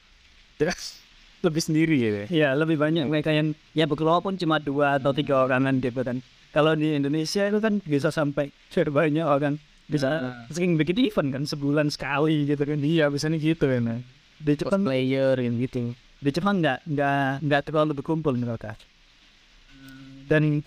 lebih 1.41 1.57
sendiri 1.57 1.95
gitu. 1.97 2.17
ya. 2.21 2.27
Ya 2.29 2.49
lebih 2.53 2.77
banyak 2.77 3.09
mereka 3.09 3.33
yang 3.33 3.57
ya 3.73 3.89
berkelompok 3.89 4.29
pun 4.29 4.35
cuma 4.37 4.61
dua 4.61 5.01
atau 5.01 5.09
tiga 5.09 5.41
orangan 5.41 5.81
gitu 5.81 6.05
kan. 6.05 6.21
Kalau 6.53 6.77
di 6.77 6.93
Indonesia 6.93 7.49
itu 7.49 7.57
kan 7.57 7.81
bisa 7.81 8.13
sampai 8.13 8.53
banyak 8.97 9.25
orang 9.25 9.57
bisa 9.91 10.07
Ah. 10.07 10.47
sering 10.47 10.79
bikin 10.79 11.03
event 11.03 11.29
kan 11.35 11.43
sebulan 11.43 11.91
sekali 11.91 12.47
gitu 12.47 12.63
kan. 12.63 12.79
Iya, 12.79 13.11
biasanya 13.11 13.35
gitu 13.35 13.67
kan. 13.67 13.99
Di 14.39 14.55
Jepang 14.55 14.81
Cosplayer 14.87 15.35
gitu. 15.37 15.91
di 16.21 16.29
Jepang 16.29 16.61
nggak 16.61 16.85
nggak 16.85 17.43
nggak 17.43 17.61
terlalu 17.67 17.91
berkumpul 17.97 18.31
mereka. 18.33 18.77
Dan 20.25 20.61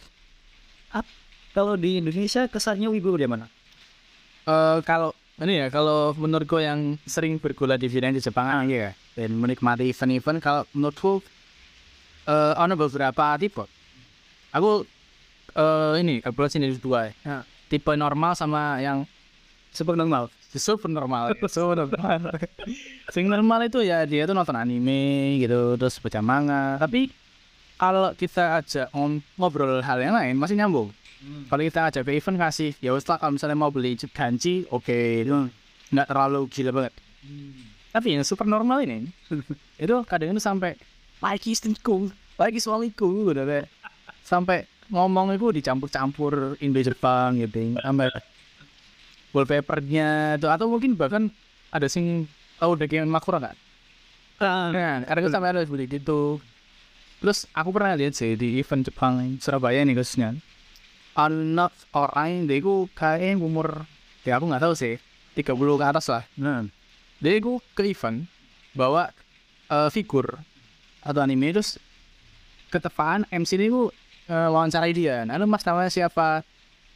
ap, 0.91 1.07
kalau 1.55 1.75
di 1.75 2.03
Indonesia 2.03 2.45
kesannya 2.45 2.91
wibu 2.93 3.17
di 3.17 3.25
mana? 3.25 3.47
Eh 4.45 4.79
kalau 4.85 5.15
ini 5.41 5.63
ya 5.63 5.67
kalau 5.73 6.13
menurutku 6.15 6.61
yang 6.61 7.01
sering 7.09 7.41
bergula 7.41 7.79
di 7.81 7.89
video 7.89 8.13
di 8.13 8.21
Jepang 8.21 8.45
kan 8.45 8.69
ya 8.69 8.93
dan 9.17 9.31
menikmati 9.35 9.89
event-event 9.89 10.39
kalau 10.43 10.63
menurutku 10.75 11.23
eh 12.27 12.53
ada 12.55 12.75
beberapa 12.75 13.39
tipe. 13.41 13.65
Aku 14.53 14.85
eh 15.55 15.93
ini 16.03 16.19
sini 16.51 16.67
ada 16.67 16.79
dua 16.83 17.01
ya. 17.09 17.15
Tipe 17.75 17.91
normal 17.99 18.39
sama 18.39 18.79
yang 18.79 19.03
Super 19.75 19.99
normal. 20.01 20.31
super 20.55 20.87
normal. 20.87 21.35
super 21.51 21.75
normal. 21.83 22.31
Sing 23.11 23.27
normal 23.27 23.67
itu 23.67 23.83
ya 23.83 24.07
dia 24.07 24.23
tuh 24.23 24.39
nonton 24.39 24.55
anime 24.55 25.43
gitu 25.43 25.75
terus 25.75 25.99
baca 25.99 26.23
manga. 26.23 26.79
Tapi 26.79 27.11
kalau 27.75 28.15
kita 28.15 28.63
aja 28.63 28.87
ngom- 28.95 29.19
ngobrol 29.35 29.83
hal 29.83 29.99
yang 29.99 30.15
lain 30.15 30.39
masih 30.39 30.55
nyambung. 30.55 30.95
Kalau 31.51 31.63
kita 31.65 31.91
aja 31.91 32.07
ke 32.07 32.15
event 32.15 32.39
kasih 32.39 32.71
ya 32.79 32.95
wes 32.95 33.03
lah 33.11 33.19
kalau 33.19 33.35
misalnya 33.35 33.59
mau 33.59 33.75
beli 33.75 33.99
ganci 34.15 34.63
oke 34.71 35.27
itu 35.27 35.51
nggak 35.91 36.07
terlalu 36.07 36.47
gila 36.47 36.71
banget. 36.71 36.95
Tapi 37.91 38.15
yang 38.15 38.23
super 38.23 38.47
normal 38.47 38.87
ini 38.87 39.11
itu 39.83 39.95
kadang 40.07 40.31
itu 40.31 40.39
sampai 40.39 40.79
lagi 41.19 41.51
istriku, 41.51 42.13
lagi 42.39 42.63
suamiku 42.63 43.35
udah 43.35 43.67
sampai 44.23 44.71
ngomong 44.95 45.35
itu 45.35 45.51
dicampur-campur 45.51 46.55
Indo 46.63 46.79
Jepang 46.79 47.35
gitu 47.43 47.75
sampai 47.83 48.09
wallpapernya 49.35 50.39
tuh 50.39 50.49
atau 50.55 50.71
mungkin 50.71 50.95
bahkan 50.95 51.27
ada 51.75 51.91
sing 51.91 52.31
tahu 52.63 52.79
udah 52.79 52.87
kayak 52.87 53.11
makura 53.11 53.51
kan? 53.51 53.57
Nah, 54.39 55.03
kadang 55.03 55.31
sampai 55.31 55.51
ada 55.51 55.67
beli 55.67 55.91
gitu. 55.91 56.39
Terus 57.19 57.51
aku 57.51 57.75
pernah 57.75 57.99
lihat 57.99 58.15
sih 58.15 58.39
di 58.39 58.63
event 58.63 58.87
Jepang 58.87 59.19
Surabaya 59.43 59.83
nih 59.83 59.99
khususnya. 59.99 60.39
Anak 61.15 61.75
orang 61.95 62.47
dia 62.47 62.59
itu 62.59 62.91
kayak 62.95 63.39
umur 63.39 63.87
ya 64.27 64.39
aku 64.39 64.51
nggak 64.51 64.63
tahu 64.63 64.75
sih 64.75 64.99
30 65.35 65.55
ke 65.55 65.85
atas 65.85 66.07
lah. 66.11 66.25
Nah, 66.39 66.67
Dia 67.23 67.39
itu 67.39 67.63
ke 67.73 67.87
event 67.87 68.27
bawa 68.75 69.11
eh, 69.71 69.91
figur 69.91 70.43
atau 71.01 71.21
anime 71.23 71.55
terus 71.55 71.79
ketepaan 72.69 73.23
MC 73.31 73.55
ini 73.55 73.71
ku 73.71 73.89
eh, 74.29 74.49
wawancarai 74.51 74.93
dia. 74.93 75.25
Lu 75.39 75.47
mas 75.49 75.65
namanya 75.65 75.91
siapa? 75.93 76.43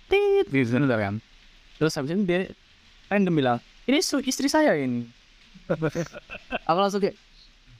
Tit, 0.09 0.49
gitu 0.49 0.81
kan. 0.89 1.21
Terus 1.77 1.93
habis 1.95 2.11
itu 2.17 2.25
dia 2.25 2.49
random 3.13 3.35
bilang, 3.37 3.59
ini 3.85 4.01
su 4.01 4.19
istri 4.25 4.49
saya 4.49 4.75
ini. 4.77 5.05
aku 6.69 6.79
langsung 6.81 7.01
kayak, 7.05 7.17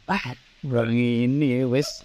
ah, 0.07 0.37
orang 0.69 0.93
ini 0.93 1.65
wes 1.65 2.05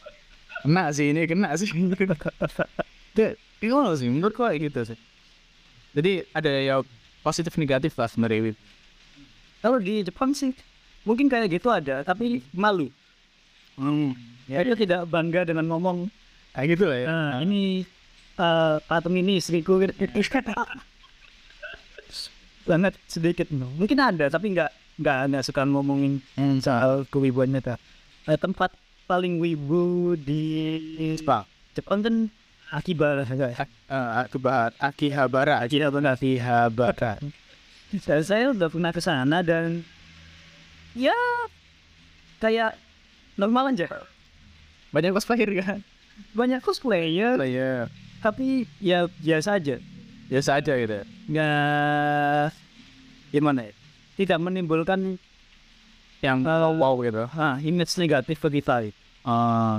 kena 0.64 0.90
sih 0.96 1.12
ini 1.12 1.28
kena 1.28 1.52
sih. 1.60 1.68
Itu 3.14 3.80
loh 3.80 3.96
sih, 3.96 4.10
menurut 4.12 4.36
kayak 4.36 4.60
gitu 4.72 4.96
sih. 4.96 5.00
Jadi 5.94 6.26
ada 6.34 6.50
ya 6.50 6.76
positif 7.22 7.54
negatif 7.60 7.94
lah 7.96 8.10
sebenarnya. 8.10 8.58
Kalau 9.64 9.78
di 9.80 10.04
Jepang 10.04 10.36
sih 10.36 10.52
mungkin 11.08 11.28
kayak 11.32 11.52
gitu 11.52 11.72
ada, 11.72 12.04
tapi 12.04 12.44
malu. 12.56 12.90
Hmm, 13.80 14.16
Ya, 14.44 14.60
dia 14.60 14.76
tidak 14.76 15.08
bangga 15.08 15.48
dengan 15.48 15.72
ngomong, 15.72 16.12
kayak 16.54 16.68
gitu 16.72 16.84
lah 16.86 16.98
ya. 16.98 17.08
nah, 17.08 17.34
ini 17.42 17.84
eh, 18.38 18.76
patung 18.86 19.14
ini 19.14 19.38
istriku. 19.38 19.82
Banget 22.64 22.94
sedikit. 23.06 23.52
Mungkin 23.52 23.98
ada, 24.00 24.32
tapi 24.32 24.56
nggak 24.56 24.72
nggak 24.94 25.20
nggak 25.30 25.44
suka 25.44 25.66
ngomongin 25.66 26.22
soal 26.62 27.04
kewibuan 27.10 27.52
itu. 27.52 27.76
Eh, 28.24 28.40
tempat 28.40 28.72
paling 29.04 29.36
wibu 29.38 30.16
di 30.16 30.80
Jepang. 31.20 31.44
Jepang 31.76 32.00
kan 32.00 32.16
Akihabara 32.74 33.22
enggak 33.28 33.54
ya? 33.54 33.58
Ak- 33.60 33.82
eh, 33.86 34.12
Akihabara, 34.26 34.74
Akihabara, 34.80 35.56
Akihabara. 35.62 36.10
Akihabara. 36.16 37.12
Saya, 37.94 38.22
saya 38.26 38.46
udah 38.50 38.74
pernah 38.74 38.90
ke 38.90 38.98
sana 38.98 39.46
dan 39.46 39.86
ya 40.98 41.14
kayak 42.42 42.74
normal 43.38 43.70
aja. 43.70 43.86
Banyak 44.90 45.14
cosplayer 45.14 45.50
kan? 45.62 45.86
Banyak 46.34 46.62
cosplayer, 46.62 47.38
Player. 47.38 47.86
tapi 48.20 48.66
ya 48.78 49.06
biasa 49.08 49.58
aja. 49.58 49.78
Biasa 50.26 50.50
aja 50.58 50.74
gitu. 50.74 50.98
Nggak 51.30 52.54
gimana 53.30 53.60
ya? 53.64 53.74
Tidak 54.14 54.38
menimbulkan 54.38 55.18
Yang 56.24 56.40
Eh, 56.48 56.72
wow 56.80 56.96
gitu. 57.04 57.24
ah, 57.28 57.60
image 57.60 58.00
negatif 58.00 58.40
ke 58.40 58.50
kita. 58.50 58.88
Eh, 58.88 59.78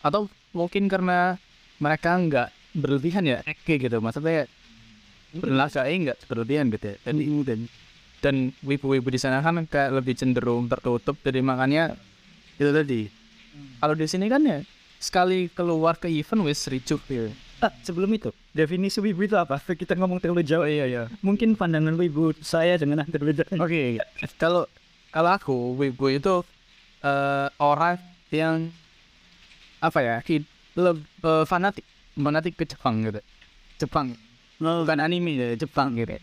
atau 0.00 0.20
mungkin 0.54 0.86
karena 0.86 1.34
mereka 1.76 2.14
nggak 2.14 2.48
berlebihan 2.78 3.26
ya, 3.26 3.42
eke 3.42 3.74
gitu. 3.76 3.98
Maksudnya 3.98 4.46
berlagaknya 5.34 5.94
nggak 6.06 6.18
berlebihan 6.26 6.70
gitu 6.70 6.94
ya. 6.94 6.96
Jadi 7.02 7.22
dan 7.42 7.60
dan 8.20 8.34
wibu-wibu 8.62 9.10
di 9.10 9.18
sana 9.18 9.42
kan 9.42 9.66
kayak 9.66 9.90
lebih 9.98 10.14
cenderung 10.14 10.70
tertutup. 10.70 11.18
Jadi 11.20 11.42
makanya 11.42 11.98
itu 12.54 12.70
tadi. 12.70 13.00
Kalau 13.82 13.94
di 13.98 14.06
sini 14.06 14.30
kan 14.30 14.46
ya 14.46 14.62
sekali 15.00 15.48
keluar 15.48 15.96
ke 15.96 16.06
event 16.12 16.44
wis 16.44 16.68
ricuh 16.68 17.00
ya. 17.08 17.32
Ah, 17.60 17.72
sebelum 17.84 18.08
itu, 18.12 18.32
definisi 18.52 19.00
wibu 19.00 19.24
itu 19.24 19.36
apa? 19.36 19.56
Kita 19.80 19.96
ngomong 19.96 20.20
terlalu 20.20 20.44
jauh. 20.44 20.64
Iya, 20.68 20.84
iya. 20.86 21.02
Mungkin 21.24 21.56
pandangan 21.56 21.96
wibu 21.96 22.36
saya 22.40 22.76
dengan 22.76 23.04
Anda 23.04 23.16
berbeda. 23.16 23.48
Oke, 23.64 23.96
kalau 24.36 24.68
kalau 25.08 25.30
aku 25.32 25.56
wibu 25.76 26.12
itu 26.12 26.44
eh, 27.00 27.48
orang 27.56 27.96
yang 28.28 28.68
apa 29.80 29.98
ya, 30.04 30.14
ki- 30.20 30.44
le- 30.76 31.04
eh, 31.24 31.44
fanatik, 31.48 31.84
fanatik 32.16 32.54
ke 32.60 32.64
Jepang 32.68 33.00
gitu. 33.04 33.20
Jepang, 33.80 34.12
bukan 34.60 34.98
anime 35.00 35.32
ya, 35.36 35.48
Jepang 35.56 35.96
gitu. 35.96 36.20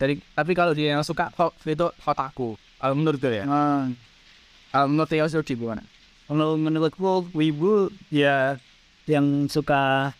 Dari 0.00 0.16
tapi 0.32 0.52
kalau 0.56 0.72
dia 0.72 0.96
yang 0.96 1.04
suka 1.04 1.28
itu 1.68 1.86
otaku. 2.06 2.56
Kalau 2.78 2.94
menurut 2.94 3.18
gue 3.18 3.42
ya, 3.42 3.44
Ah, 3.44 3.90
kalau 4.70 4.86
menurut 4.86 5.10
Sudi 5.28 5.58
gimana? 5.58 5.82
Kalau 6.28 6.54
menurutku 6.54 7.02
wibu 7.32 7.88
ya 8.08 8.60
yang 9.04 9.48
suka 9.48 10.12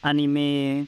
anime 0.00 0.86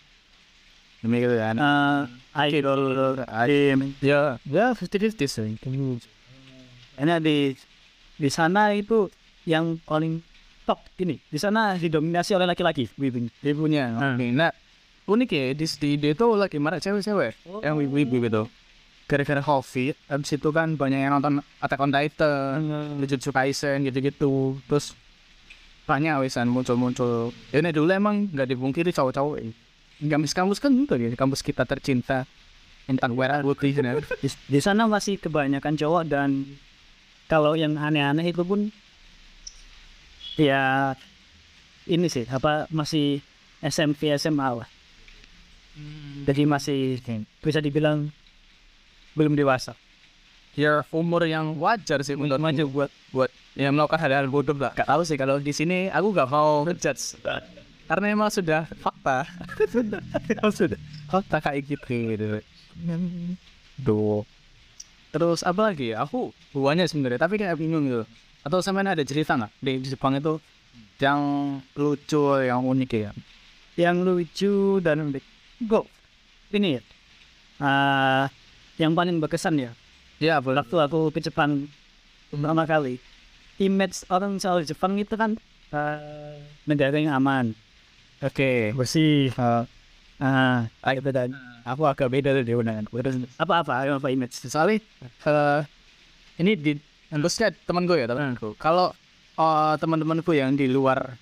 Demi 0.99 1.19
gitu 1.19 1.35
ya. 1.35 1.55
uh, 1.55 2.07
idol 2.47 2.83
anime 3.27 3.95
Ya, 3.99 4.39
ya 4.43 4.75
fifty 4.75 4.99
fifty 4.99 5.27
sih. 5.27 5.55
Karena 6.95 7.19
di 7.19 7.55
di 8.15 8.29
sana 8.29 8.75
itu 8.75 9.07
yang 9.43 9.79
paling 9.83 10.19
top 10.67 10.83
ini 10.99 11.23
di 11.25 11.39
sana 11.39 11.79
didominasi 11.79 12.35
oleh 12.35 12.47
laki-laki 12.47 12.91
wibu 12.95 13.31
Ibunya, 13.41 13.95
Ah. 13.95 14.15
oke. 14.15 14.27
Nah, 14.35 14.51
unik 15.07 15.31
ya 15.31 15.45
di 15.55 15.67
di 15.97 16.09
itu 16.11 16.27
lagi 16.35 16.59
marah 16.59 16.79
cewek-cewek 16.79 17.33
Oh. 17.47 17.63
yang 17.63 17.79
wibu-wibu 17.79 18.19
gitu. 18.21 18.43
Gara-gara 19.09 19.41
covid, 19.41 19.97
abis 20.13 20.37
itu 20.37 20.49
kan 20.53 20.77
banyak 20.77 21.01
yang 21.01 21.17
nonton 21.17 21.41
Attack 21.65 21.81
on 21.81 21.89
Titan, 21.89 22.61
Jujutsu 23.01 23.33
Kaisen 23.33 23.89
gitu-gitu. 23.89 24.61
Terus 24.69 24.93
banyak 25.89 26.29
wisan 26.29 26.53
muncul-muncul. 26.53 27.33
Ya 27.49 27.65
ini 27.65 27.73
dulu 27.73 27.89
emang 27.89 28.29
nggak 28.29 28.53
dipungkiri 28.53 28.93
cowok-cowok. 28.93 29.37
ini. 29.41 29.53
Kampus-kampus 29.99 30.61
kan 30.61 30.71
gitu 30.77 30.95
ya, 31.01 31.09
kampus 31.17 31.41
kita 31.41 31.65
tercinta. 31.65 32.29
Tentang 32.85 33.13
Wera 33.17 33.45
Putri 33.45 33.77
gitu 33.77 33.85
ya. 33.85 34.01
di, 34.01 34.29
di 34.29 34.61
sana 34.65 34.89
masih 34.89 35.21
kebanyakan 35.21 35.77
cowok 35.77 36.09
dan 36.09 36.49
kalau 37.29 37.53
yang 37.53 37.77
aneh-aneh 37.77 38.33
itu 38.33 38.41
pun 38.41 38.73
ya 40.41 40.97
ini 41.85 42.09
sih 42.09 42.25
apa 42.25 42.65
masih 42.73 43.21
SMP 43.61 44.09
SMA 44.17 44.65
lah 44.65 44.69
jadi 46.25 46.49
masih 46.49 46.99
bisa 47.45 47.61
dibilang 47.61 48.09
belum 49.17 49.37
dewasa 49.37 49.77
Ya 50.59 50.83
umur 50.91 51.23
yang 51.23 51.55
wajar 51.55 52.03
sih 52.03 52.19
menurut 52.19 52.43
aja 52.43 52.67
buat 52.67 52.91
buat 53.15 53.31
ya 53.55 53.71
melakukan 53.71 54.03
hal-hal 54.03 54.27
bodoh 54.27 54.59
lah. 54.59 54.75
Gak 54.75 54.91
tahu 54.91 55.07
sih 55.07 55.15
kalau 55.15 55.39
di 55.39 55.55
sini 55.55 55.87
aku 55.87 56.11
gak 56.11 56.27
mau 56.27 56.67
ngejudge 56.67 57.23
karena 57.87 58.07
emang 58.11 58.27
sudah 58.27 58.67
fakta. 58.83 59.23
sudah 60.59 60.81
fakta 61.07 61.37
kayak 61.39 61.63
gitu 61.63 61.87
gitu. 62.11 62.27
Duh. 63.79 64.27
Terus 65.15 65.47
apa 65.47 65.71
lagi 65.71 65.95
ya? 65.95 66.03
Aku 66.03 66.35
buahnya 66.51 66.91
sebenarnya 66.91 67.23
tapi 67.23 67.39
kayak 67.39 67.55
bingung 67.55 67.87
gitu. 67.87 68.03
Atau 68.43 68.59
sampean 68.59 68.91
ada 68.91 69.07
cerita 69.07 69.39
nggak 69.39 69.53
di, 69.63 69.79
Jepang 69.87 70.19
itu 70.19 70.43
yang 70.99 71.23
lucu, 71.79 72.35
yang 72.43 72.67
unik 72.67 72.91
ya? 72.99 73.15
yang 73.79 74.03
lucu 74.03 74.83
dan 74.83 75.07
unik 75.07 75.23
go 75.71 75.87
ini 76.51 76.77
ya 76.77 76.83
ah, 77.63 78.27
yang 78.79 78.95
paling 78.95 79.19
berkesan 79.19 79.59
ya 79.59 79.73
Ya 80.19 80.43
waktu 80.43 80.75
aku 80.75 81.15
ke 81.15 81.23
Jepang 81.23 81.71
pertama 82.31 82.67
kali 82.67 82.99
image 83.59 84.03
orang 84.11 84.39
soal 84.39 84.67
Jepang 84.67 84.99
itu 84.99 85.15
kan 85.15 85.39
eh, 85.71 86.35
negara 86.67 86.99
yang 86.99 87.15
aman 87.15 87.55
Oke. 88.19 88.75
bersih 88.75 89.31
ah 90.19 90.67
kayak 90.83 90.95
gitu 90.99 91.11
dan 91.15 91.31
Aku 91.69 91.85
agak 91.85 92.09
beda 92.09 92.33
dari 92.33 92.57
undangan. 92.57 92.89
apa 93.37 93.55
apa 93.61 93.73
apa 94.01 94.09
image 94.09 94.33
Soalnya 94.49 94.81
eh, 95.05 95.61
ini 96.41 96.57
di 96.57 96.73
harusnya 97.13 97.53
teman 97.69 97.85
gue 97.85 98.01
ya 98.01 98.09
temanku. 98.09 98.57
Kalau 98.57 98.97
eh, 99.37 99.75
teman-temanku 99.77 100.33
yang 100.33 100.57
di 100.57 100.65
luar 100.65 101.15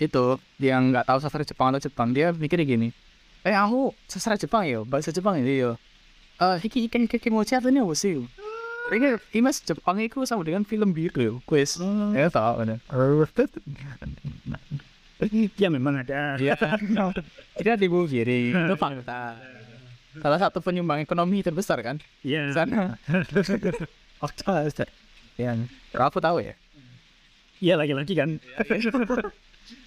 itu 0.00 0.40
yang 0.56 0.92
nggak 0.92 1.04
tahu 1.08 1.18
sastra 1.20 1.44
Jepang 1.44 1.76
atau 1.76 1.84
Jepang 1.84 2.16
dia 2.16 2.32
mikirnya 2.32 2.64
gini. 2.64 2.88
Eh 3.44 3.52
aku 3.52 3.92
sastra 4.08 4.40
Jepang 4.40 4.64
ya, 4.64 4.80
bahasa 4.82 5.12
Jepang 5.12 5.36
ini 5.40 5.60
yo. 5.60 5.76
Eh 6.36 6.56
hiki 6.60 6.84
ikan 6.88 7.08
chat 7.08 7.64
ini 7.64 7.80
apa 7.80 7.94
sih? 7.96 8.20
Ini 8.86 9.18
image 9.34 9.66
Jepang 9.66 9.98
itu 9.98 10.22
sama 10.28 10.46
dengan 10.46 10.62
film 10.62 10.92
biru, 10.94 11.42
quiz. 11.48 11.80
Ya 12.14 12.28
tau 12.30 12.60
ada. 12.62 12.78
ya 15.56 15.68
memang 15.72 16.04
ada 16.04 16.36
Iya. 16.36 16.54
Kita 17.56 17.74
di 17.80 17.88
kiri 17.88 18.52
itu 18.52 18.74
fakta. 18.76 19.40
Salah 20.16 20.38
satu 20.40 20.60
penyumbang 20.60 21.00
ekonomi 21.00 21.40
terbesar 21.40 21.80
kan 21.80 21.96
ya 22.20 22.46
di 22.46 22.52
sana. 22.52 23.00
Fakta. 24.20 24.68
Yang 25.40 25.68
aku 25.92 26.20
tahu 26.20 26.40
ya. 26.40 26.54
iya 27.60 27.74
lagi-lagi 27.80 28.12
kan 28.12 28.36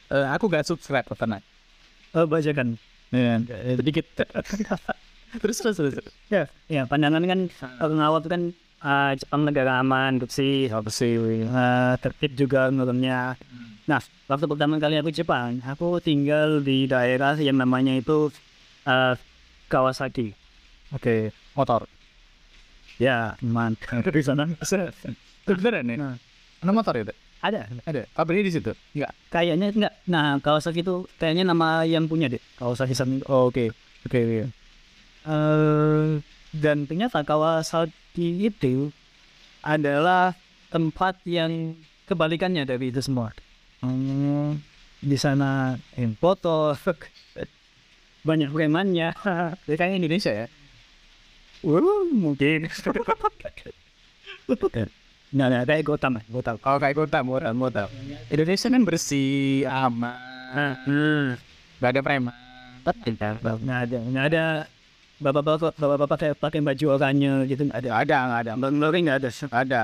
Eh, 0.10 0.26
aku 0.34 0.50
gak 0.50 0.66
subscribe 0.66 1.06
oh 2.18 2.26
baca 2.26 2.52
kan 2.52 2.74
Ya, 3.14 3.42
sedikit. 3.78 4.06
Terus 5.38 5.62
terus 5.62 5.78
terus. 5.78 5.96
ya 6.34 6.50
ya 6.66 6.90
pandangan 6.90 7.22
kan 7.22 7.40
awal 8.02 8.20
itu 8.26 8.30
kan 8.34 8.42
ah, 8.82 9.12
Jepang 9.14 9.46
negara 9.46 9.80
aman 9.84 10.18
bersih 10.18 10.72
Apa 10.74 10.90
sih? 10.90 11.20
eh, 11.46 11.94
tertib 12.02 12.34
juga 12.36 12.72
menurutnya. 12.74 13.36
Nah, 13.90 14.02
waktu 14.30 14.46
pertama 14.46 14.78
kali 14.78 15.02
aku 15.02 15.10
Jepang, 15.10 15.62
aku 15.66 15.98
tinggal 15.98 16.62
di 16.62 16.86
daerah 16.86 17.34
yang 17.38 17.58
namanya 17.58 17.98
itu 17.98 18.30
eh, 18.86 19.14
Kawasaki. 19.70 20.34
Oke, 20.94 21.30
motor. 21.54 21.86
Ya, 22.98 23.38
man. 23.46 23.78
di 24.14 24.26
sana 24.26 24.50
Beneran 25.46 25.90
ya? 25.90 25.96
Nah. 25.98 26.16
Ada 26.60 26.72
motor 26.74 26.94
ya? 26.98 27.04
Dek? 27.10 27.18
ada. 27.40 27.62
Ada. 27.88 28.04
Pabriknya 28.12 28.52
di 28.52 28.54
situ? 28.54 28.72
Enggak. 28.92 29.12
Kayaknya 29.32 29.68
enggak. 29.72 29.94
Nah, 30.06 30.38
Kawasaki 30.44 30.84
itu 30.84 31.08
kayaknya 31.16 31.48
nama 31.48 31.88
yang 31.88 32.06
punya 32.06 32.28
deh. 32.28 32.42
Kawasaki 32.60 32.92
San. 32.92 33.24
Oh, 33.32 33.48
Oke. 33.48 33.72
Oke, 34.04 34.50
Eh, 35.28 36.24
dan 36.56 36.88
ternyata 36.88 37.22
Kawasaki 37.22 38.48
itu 38.48 38.90
adalah 39.60 40.34
tempat 40.72 41.20
yang 41.28 41.76
kebalikannya 42.08 42.64
dari 42.64 42.90
itu 42.90 43.04
semua. 43.04 43.36
Hmm, 43.84 44.60
di 45.00 45.18
sana 45.20 45.76
yang 45.96 46.16
foto 46.16 46.74
banyak 48.28 48.50
premannya. 48.50 49.14
Kayaknya 49.68 49.98
Indonesia 50.00 50.32
ya? 50.46 50.48
Uh, 51.64 52.08
mungkin. 52.16 52.68
Nah, 55.30 55.46
nah, 55.46 55.62
kayak 55.62 55.86
Gotham, 55.86 56.18
Gotham. 56.26 56.58
Oh, 56.66 56.82
kayak 56.82 56.98
kota, 56.98 57.22
motor, 57.22 57.54
motor. 57.54 57.86
Indonesia 58.34 58.66
kan 58.66 58.82
bersih, 58.82 59.62
aman. 59.70 60.18
Hmm. 60.90 61.38
Gak 61.78 61.90
ada 61.94 62.02
preman. 62.02 62.34
Nggak 62.82 63.80
ada, 63.86 64.00
nggak 64.10 64.26
ada 64.34 64.46
bapak-bapak, 65.20 65.76
bapak-bapak 65.76 66.18
kayak 66.18 66.36
pakai 66.40 66.60
baju 66.64 66.86
oranye 66.96 67.46
gitu 67.52 67.68
nggak 67.68 67.80
ada. 67.84 67.90
Ada, 68.00 68.18
nggak 68.26 68.40
ada. 68.42 68.52
Lori 68.72 69.00
nggak 69.06 69.18
ada. 69.20 69.30
Ada. 69.52 69.82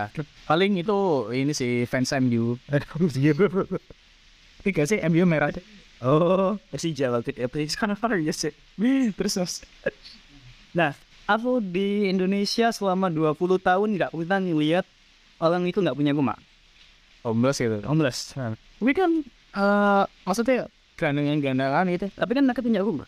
Paling 0.47 0.79
itu 0.79 0.97
ini 1.35 1.51
sih 1.51 1.83
fans 1.85 2.15
MU. 2.17 2.55
Tiga 4.63 4.83
sih 4.89 4.99
MU 5.11 5.23
merah. 5.27 5.51
Oh, 6.03 6.59
Persija 6.71 7.11
waktu 7.11 7.35
itu. 7.35 7.47
Persija 7.47 7.75
kan 7.75 7.93
apa 7.93 8.15
ya 8.17 8.33
sih? 8.33 8.55
Terus 9.15 9.33
terus. 9.39 9.53
Nah, 10.75 10.91
aku 11.25 11.61
di 11.61 12.09
Indonesia 12.09 12.69
selama 12.69 13.09
20 13.09 13.37
tahun 13.61 13.89
nggak 13.97 14.11
pernah 14.13 14.39
ngeliat 14.41 14.85
orang 15.41 15.65
itu 15.65 15.81
nggak 15.81 15.97
punya 15.97 16.13
rumah 16.13 16.37
homeless 17.25 17.57
gitu 17.57 17.81
homeless 17.83 18.37
tapi 18.37 18.91
kan 18.93 19.11
eh 19.57 20.03
maksudnya 20.23 20.69
gelandangan 20.95 21.37
gelandangan 21.41 21.85
gitu 21.91 22.05
tapi 22.13 22.31
kan 22.37 22.43
mereka 22.45 22.61
punya 22.61 22.81
rumah 22.85 23.07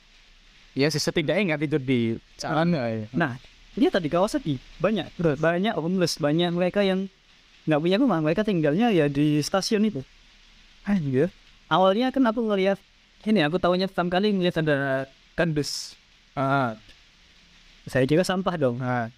ya 0.78 0.94
sih 0.94 1.02
setidaknya 1.02 1.54
nggak 1.54 1.62
tidur 1.66 1.82
di 1.82 2.22
jalan 2.38 2.78
ya. 2.78 3.10
Nah 3.18 3.42
dia 3.74 3.90
tadi 3.90 4.14
Kawasaki 4.14 4.62
banyak 4.78 5.10
banyak 5.18 5.74
homeless 5.74 6.22
banyak 6.22 6.54
mereka 6.54 6.86
yang 6.86 7.10
nggak 7.66 7.82
punya 7.82 7.98
rumah. 7.98 8.22
Mereka 8.22 8.46
tinggalnya 8.46 8.94
ya 8.94 9.10
di 9.10 9.42
stasiun 9.42 9.90
itu. 9.90 10.06
Anjir. 10.86 11.34
Awalnya 11.68 12.14
kan 12.14 12.22
aku 12.30 12.46
ngeliat 12.46 12.78
ini 13.26 13.42
aku 13.42 13.58
tahunya 13.58 13.90
pertama 13.90 14.14
kali 14.14 14.38
ngeliat 14.38 14.62
ada 14.62 15.10
kardus 15.34 15.98
ah. 16.38 16.78
Saya 17.90 18.06
kira 18.06 18.22
sampah 18.22 18.54
dong. 18.56 18.78
Ah. 18.78 19.10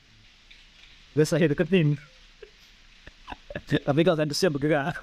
Terus 1.12 1.28
saya 1.28 1.52
deketin. 1.52 2.00
Tapi 3.88 4.00
kalau 4.08 4.16
kardusnya 4.16 4.50
bergerak? 4.50 4.96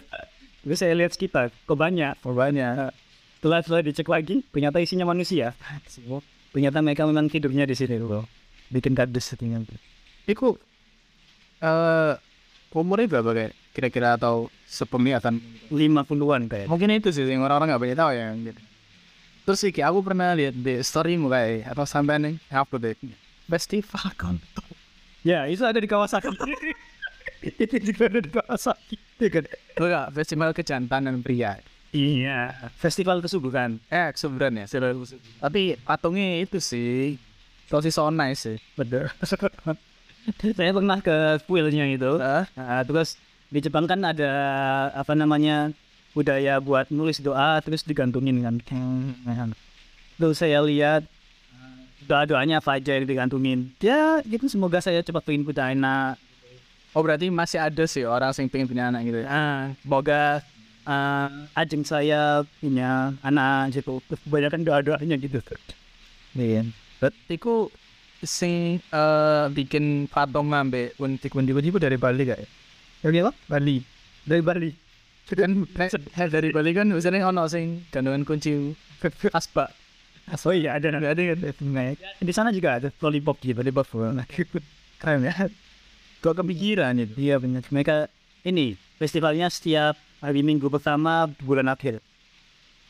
Terus 0.64 0.78
saya 0.80 0.96
lihat 0.96 1.12
sekitar 1.12 1.52
kok 1.52 1.76
banyak? 1.76 2.16
Banyak 2.24 3.09
setelah 3.40 3.64
setelah 3.64 3.82
dicek 3.88 4.04
lagi 4.04 4.44
ternyata 4.52 4.84
isinya 4.84 5.08
manusia. 5.08 5.56
Ternyata 6.52 6.84
mereka 6.84 7.08
memang 7.08 7.32
tidurnya 7.32 7.64
di 7.64 7.72
sini 7.72 7.96
loh 7.96 8.28
bikin 8.68 8.92
kardus 8.92 9.32
settingan. 9.32 9.64
Iku 10.28 10.60
eh 11.64 12.14
umurnya 12.76 13.08
berapa 13.08 13.30
kayak 13.32 13.52
kira-kira 13.72 14.20
atau 14.20 14.52
sepenglihatan 14.68 15.40
lima 15.72 16.04
puluhan 16.04 16.52
kayak. 16.52 16.68
Mungkin 16.68 17.00
itu 17.00 17.08
sih 17.16 17.24
yang 17.24 17.40
orang-orang 17.40 17.72
nggak 17.72 17.80
banyak 17.80 17.96
tahu 17.96 18.10
ya 18.12 18.26
gitu. 18.36 18.60
terus 19.40 19.58
sih 19.64 19.72
aku 19.72 20.04
pernah 20.04 20.36
lihat 20.36 20.52
di 20.52 20.84
story 20.84 21.16
kayak 21.16 21.72
atau 21.72 21.88
sampai 21.88 22.20
nih 22.20 22.34
apa 22.52 22.76
deh 22.76 22.92
festival 23.48 24.12
kontol 24.14 24.68
ya 25.24 25.48
itu 25.48 25.64
ada 25.64 25.80
di 25.80 25.88
Kawasaki. 25.88 26.28
Itu 27.40 27.76
juga 27.80 28.12
ada 28.12 28.20
di 28.20 28.28
Kawasaki. 28.28 28.96
Iya 29.16 29.28
kan? 29.32 29.44
enggak 29.80 30.06
festival 30.12 30.50
kejantanan 30.52 31.24
pria 31.24 31.56
iya. 31.94 32.54
Festival 32.78 33.22
kesuburan. 33.22 33.82
Eh 33.90 34.10
kesuburan 34.14 34.62
ya? 34.62 34.64
Festival 34.66 34.98
kesuburan. 34.98 35.34
tapi 35.42 35.62
patungnya 35.82 36.42
itu 36.42 36.58
sih 36.62 37.18
kalau 37.70 37.82
sih 37.86 37.94
so 37.94 38.10
nice 38.10 38.46
sih. 38.46 38.58
Bener. 38.74 39.14
Saya 40.58 40.70
pernah 40.74 40.98
ke 40.98 41.38
kuilnya 41.46 41.86
itu. 41.86 42.18
Hah? 42.18 42.44
Nah, 42.58 42.82
terus 42.82 43.14
di 43.50 43.62
Jepang 43.62 43.86
kan 43.86 44.02
ada 44.02 44.30
apa 44.94 45.14
namanya 45.14 45.70
budaya 46.10 46.58
buat 46.58 46.90
nulis 46.90 47.22
doa 47.22 47.62
terus 47.62 47.86
digantungin 47.86 48.42
kan. 48.42 48.58
Terus 50.18 50.36
saya 50.36 50.60
lihat 50.66 51.06
doa 52.04 52.26
doanya 52.26 52.58
apa 52.58 52.82
aja 52.82 52.98
yang 52.98 53.06
digantungin. 53.06 53.70
Ya 53.78 54.18
gitu 54.26 54.50
semoga 54.50 54.82
saya 54.82 55.02
cepat 55.06 55.22
pengen 55.22 55.46
punya 55.46 55.70
anak 55.70 56.18
oh 56.94 57.02
berarti 57.02 57.30
masih 57.30 57.62
ada 57.62 57.84
sih 57.86 58.02
orang 58.02 58.34
yang 58.34 58.50
pengen 58.50 58.66
punya 58.66 58.84
anak 58.90 59.00
gitu 59.06 59.18
ya? 59.22 59.28
Ah 59.30 59.60
semoga 59.82 60.42
ah, 60.90 61.30
ajeng 61.54 61.86
saya 61.86 62.42
punya 62.58 63.14
anak 63.22 63.70
gitu 63.78 64.02
kebanyakan 64.26 64.60
doa 64.66 64.78
doanya 64.82 65.16
gitu 65.16 65.38
iya. 66.34 66.62
Berarti 67.00 67.34
ku 67.40 67.70
sing 68.20 68.82
eh 68.92 69.44
bikin 69.56 70.04
patung 70.10 70.52
ngambil 70.52 70.92
untik 71.00 71.32
undi 71.32 71.56
undi 71.56 71.70
dari 71.80 71.96
Bali 71.96 72.22
gak 72.28 72.38
ya? 72.44 72.48
Dari 73.00 73.16
apa? 73.24 73.32
Bali. 73.48 73.76
Dari 74.28 74.42
Bali. 74.44 74.70
Kan 75.30 75.64
nek- 75.78 75.94
dari 76.28 76.48
Bali 76.52 76.70
kan 76.76 76.90
biasanya 76.90 77.30
ono 77.30 77.48
sing 77.48 77.86
gantungan 77.88 78.26
kunci 78.28 78.76
asbak. 79.32 79.72
Oh 80.44 80.52
iya 80.52 80.76
ada. 80.76 80.92
Ada 80.92 81.16
ada 81.16 81.22
kan? 81.56 81.96
Di 82.20 82.32
sana 82.36 82.52
juga 82.52 82.76
ada 82.76 82.88
lollipop 83.00 83.40
gitu. 83.40 83.56
Bali 83.56 83.72
Buffalo 83.72 84.12
keren 85.00 85.24
ya. 85.24 85.34
Gua 86.20 86.36
kepikiran 86.36 86.92
itu. 87.00 87.14
Iya 87.16 87.40
benar. 87.40 87.64
Mereka 87.72 88.12
ini 88.44 88.76
festivalnya 89.00 89.48
setiap 89.48 89.96
hari 90.20 90.44
Minggu 90.44 90.68
pertama 90.68 91.26
bulan 91.40 91.68
akhir. 91.72 92.00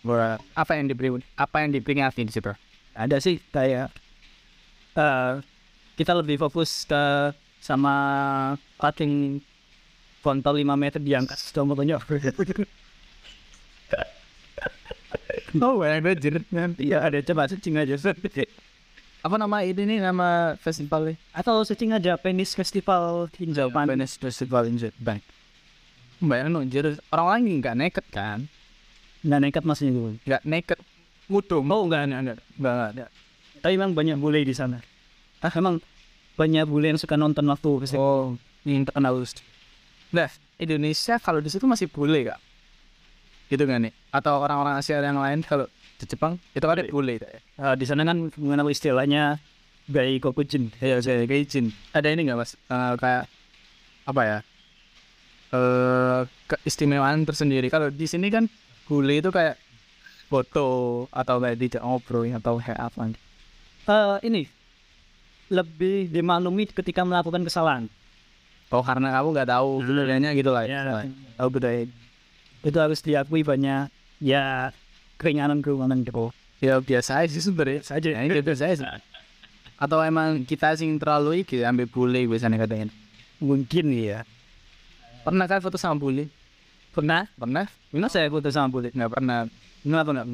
Wah, 0.03 0.41
apa 0.57 0.73
yang 0.77 0.91
diberi 0.91 1.13
apa 1.37 1.57
yang 1.61 1.77
diperingati 1.77 2.25
di 2.25 2.33
situ 2.33 2.49
Ada 2.97 3.21
sih 3.21 3.37
kayak 3.53 3.93
eh 4.97 5.33
kita 5.95 6.17
lebih 6.17 6.41
fokus 6.41 6.89
ke 6.89 7.33
sama 7.61 7.95
pating 8.81 9.45
frontal 10.25 10.57
5 10.57 10.65
meter 10.77 11.01
diangkat 11.01 11.37
motornya. 11.65 12.01
oh 15.65 15.77
banyak 15.77 16.01
banget 16.01 16.81
Iya 16.81 16.99
ada 17.05 17.21
coba 17.21 17.49
searching 17.49 17.77
aja. 17.77 17.97
apa 19.21 19.37
nama 19.37 19.61
ini 19.61 19.85
nih 19.85 19.99
nama 20.01 20.57
festivalnya 20.57 21.21
Atau 21.37 21.61
searching 21.61 21.93
aja 21.93 22.17
penis 22.17 22.57
festival 22.57 23.29
panas. 23.69 23.89
Venice 23.93 24.17
Festival 24.17 24.65
in 24.65 24.81
Bank 24.97 25.21
Bayangin 26.21 26.69
jadi 26.69 27.01
orang 27.09 27.27
lain 27.33 27.65
nggak 27.65 27.77
nekat 27.81 28.07
kan? 28.13 28.39
Nggak 29.25 29.41
nekat 29.41 29.63
masnya 29.65 29.89
itu. 29.89 30.01
Nggak 30.29 30.43
nekat 30.45 30.79
ngudung. 31.33 31.65
Oh. 31.69 31.89
Nggak 31.89 32.03
nggak 32.61 32.89
ada. 32.93 33.07
Tapi 33.61 33.73
emang 33.77 33.93
banyak 33.93 34.17
bule 34.21 34.45
di 34.45 34.53
sana. 34.53 34.81
Ah 35.41 35.53
emang 35.53 35.81
banyak 36.37 36.65
bule 36.69 36.93
yang 36.93 37.01
suka 37.01 37.17
nonton 37.17 37.45
waktu 37.49 37.85
festival. 37.85 38.05
Oh, 38.05 38.27
ini 38.65 38.85
terkenal 38.85 39.17
Nah, 40.11 40.29
Indonesia 40.57 41.17
kalau 41.21 41.41
di 41.41 41.49
situ 41.53 41.65
masih 41.69 41.87
boleh 41.87 42.33
kak? 42.33 42.41
Gitu 43.49 43.65
kan 43.65 43.85
nih? 43.85 43.93
Atau 44.11 44.41
orang-orang 44.41 44.81
Asia 44.81 44.99
yang 45.01 45.21
lain 45.21 45.45
kalau 45.45 45.69
di 46.01 46.05
Jepang 46.09 46.41
itu 46.57 46.65
ada 46.65 46.81
tak 46.85 47.31
ya? 47.37 47.41
Eh, 47.41 47.75
di 47.77 47.85
sana 47.85 48.03
kan 48.09 48.33
mengenal 48.37 48.67
istilahnya 48.73 49.39
gai 49.87 50.17
kokujin. 50.19 50.73
Ya, 50.81 50.99
saya 51.05 51.25
kayak 51.29 51.49
izin. 51.49 51.73
Ada 51.93 52.13
ini 52.13 52.29
nggak 52.29 52.39
mas? 52.39 52.57
Eh, 52.57 52.95
kayak 52.97 53.29
apa 54.09 54.23
ya? 54.25 54.39
Eh, 55.51 56.21
keistimewaan 56.47 57.27
tersendiri. 57.27 57.67
Kalau 57.67 57.91
di 57.91 58.07
sini 58.07 58.31
kan 58.31 58.47
boleh 58.87 59.19
itu 59.19 59.35
kayak 59.35 59.59
foto 60.31 61.07
atau 61.11 61.43
kayak 61.43 61.59
tidak 61.59 61.83
ngobrol 61.83 62.23
atau 62.31 62.63
kayak 62.63 62.79
apa? 62.79 63.11
Eh, 63.91 64.17
ini 64.31 64.43
lebih 65.51 66.07
dimaklumi 66.07 66.71
ketika 66.71 67.03
melakukan 67.03 67.43
kesalahan. 67.43 67.91
Oh 68.71 68.87
karena 68.87 69.11
kamu 69.11 69.35
nggak 69.35 69.51
tahu 69.51 69.83
budayanya 69.83 70.31
gitu 70.39 70.55
lah. 70.55 70.63
Ya. 70.63 71.11
Tahu 71.35 71.49
budaya. 71.51 71.91
Itu 72.63 72.79
harus 72.79 73.03
diakui 73.03 73.43
banyak 73.43 73.91
ya 74.23 74.71
keringanan 75.19 75.59
keringanan 75.67 76.07
gitu. 76.07 76.31
Ya 76.63 76.79
biasa 76.79 77.27
aja 77.27 77.31
sih 77.35 77.43
sebenarnya. 77.43 77.83
Saja. 77.83 78.15
Ya, 78.15 78.23
ini 78.23 78.39
biasa 78.39 78.71
aja. 78.71 79.03
Atau 79.75 79.99
emang 79.99 80.47
kita 80.47 80.79
sing 80.79 80.95
terlalu 81.03 81.43
iki 81.43 81.67
ambil 81.67 81.91
bule 81.91 82.31
biasanya 82.31 82.63
katanya. 82.63 82.95
Mungkin 83.43 83.91
ya. 83.99 84.23
Pernah 85.21 85.45
kan 85.45 85.61
foto 85.61 85.77
sama 85.77 86.01
bule? 86.01 86.33
Pernah? 86.97 87.29
Pernah? 87.37 87.69
Pernah 87.93 88.09
saya 88.09 88.33
foto 88.33 88.49
sama 88.49 88.73
bule. 88.73 88.89
Nggak 88.91 89.13
pernah. 89.13 89.45
Nggak 89.85 90.05
pernah? 90.09 90.25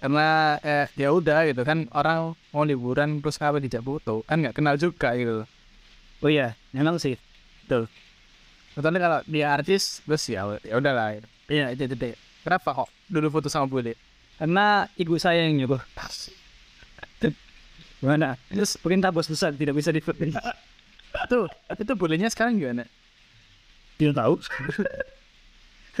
Karena 0.00 0.28
eh 0.64 0.88
ya 0.96 1.12
udah 1.12 1.44
gitu 1.44 1.60
kan 1.60 1.84
orang 1.92 2.32
mau 2.56 2.64
liburan 2.64 3.20
terus 3.20 3.36
kenapa 3.36 3.60
tidak 3.60 3.84
foto 3.84 4.24
kan 4.24 4.40
nggak 4.40 4.56
kenal 4.56 4.80
juga 4.80 5.12
gitu. 5.12 5.44
Oh 6.24 6.30
iya, 6.32 6.56
memang 6.72 6.96
sih. 6.96 7.20
Betul. 7.68 7.84
Kecuali 8.72 8.96
kalau 8.96 9.20
dia 9.28 9.52
artis 9.52 10.00
terus 10.08 10.24
ya 10.24 10.56
ya 10.64 10.80
udahlah. 10.80 11.20
Iya, 11.52 11.76
itu, 11.76 11.84
itu. 11.84 12.16
Kenapa 12.40 12.72
kok 12.72 12.88
dulu 13.12 13.28
foto 13.28 13.52
sama 13.52 13.68
bule? 13.68 13.92
Karena 14.40 14.88
ibu 14.96 15.20
saya 15.20 15.44
yang 15.44 15.60
nyuruh. 15.60 15.84
Gimana? 18.00 18.40
Terus 18.48 18.80
perintah 18.80 19.12
bos 19.12 19.28
besar 19.28 19.52
tidak 19.52 19.76
bisa 19.76 19.92
di 19.92 20.00
Tuh, 21.28 21.44
itu 21.76 21.92
bulenya 21.98 22.32
sekarang 22.32 22.56
gimana? 22.56 22.88
Tidak 24.00 24.16
tahu. 24.16 24.40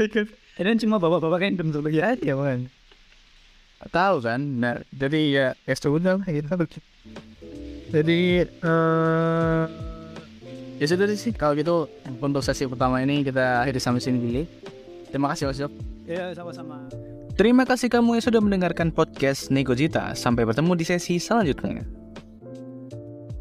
Ini 0.00 0.64
kan 0.64 0.80
cuma 0.80 0.96
bapak-bapak 0.96 1.44
yang 1.44 1.60
bentuk 1.60 1.84
lagi 1.84 2.00
aja 2.00 2.32
kan. 2.32 2.72
Tahu 3.88 4.16
kan 4.20 4.40
nah, 4.60 4.76
jadi 4.92 5.20
ya 5.32 5.46
ya 5.64 5.72
lah, 5.72 6.20
gitu 6.28 6.52
jadi 7.90 8.44
eh 8.44 9.64
ya 10.76 10.84
sudah 10.84 11.08
sih 11.16 11.32
kalau 11.32 11.56
gitu 11.56 11.88
untuk 12.20 12.44
sesi 12.44 12.68
pertama 12.68 13.00
ini 13.00 13.24
kita 13.24 13.64
akhiri 13.64 13.80
sampai 13.80 14.04
sini 14.04 14.20
dulu 14.20 14.42
terima 15.08 15.32
kasih 15.32 15.44
Mas 15.48 15.58
Yop. 15.60 15.72
Iya, 16.04 16.36
sama-sama. 16.36 16.92
terima 17.40 17.64
kasih 17.64 17.88
kamu 17.88 18.20
yang 18.20 18.24
sudah 18.24 18.40
mendengarkan 18.44 18.92
podcast 18.92 19.48
Nego 19.48 19.72
Jita 19.72 20.12
sampai 20.12 20.44
bertemu 20.44 20.72
di 20.76 20.84
sesi 20.84 21.16
selanjutnya 21.16 21.99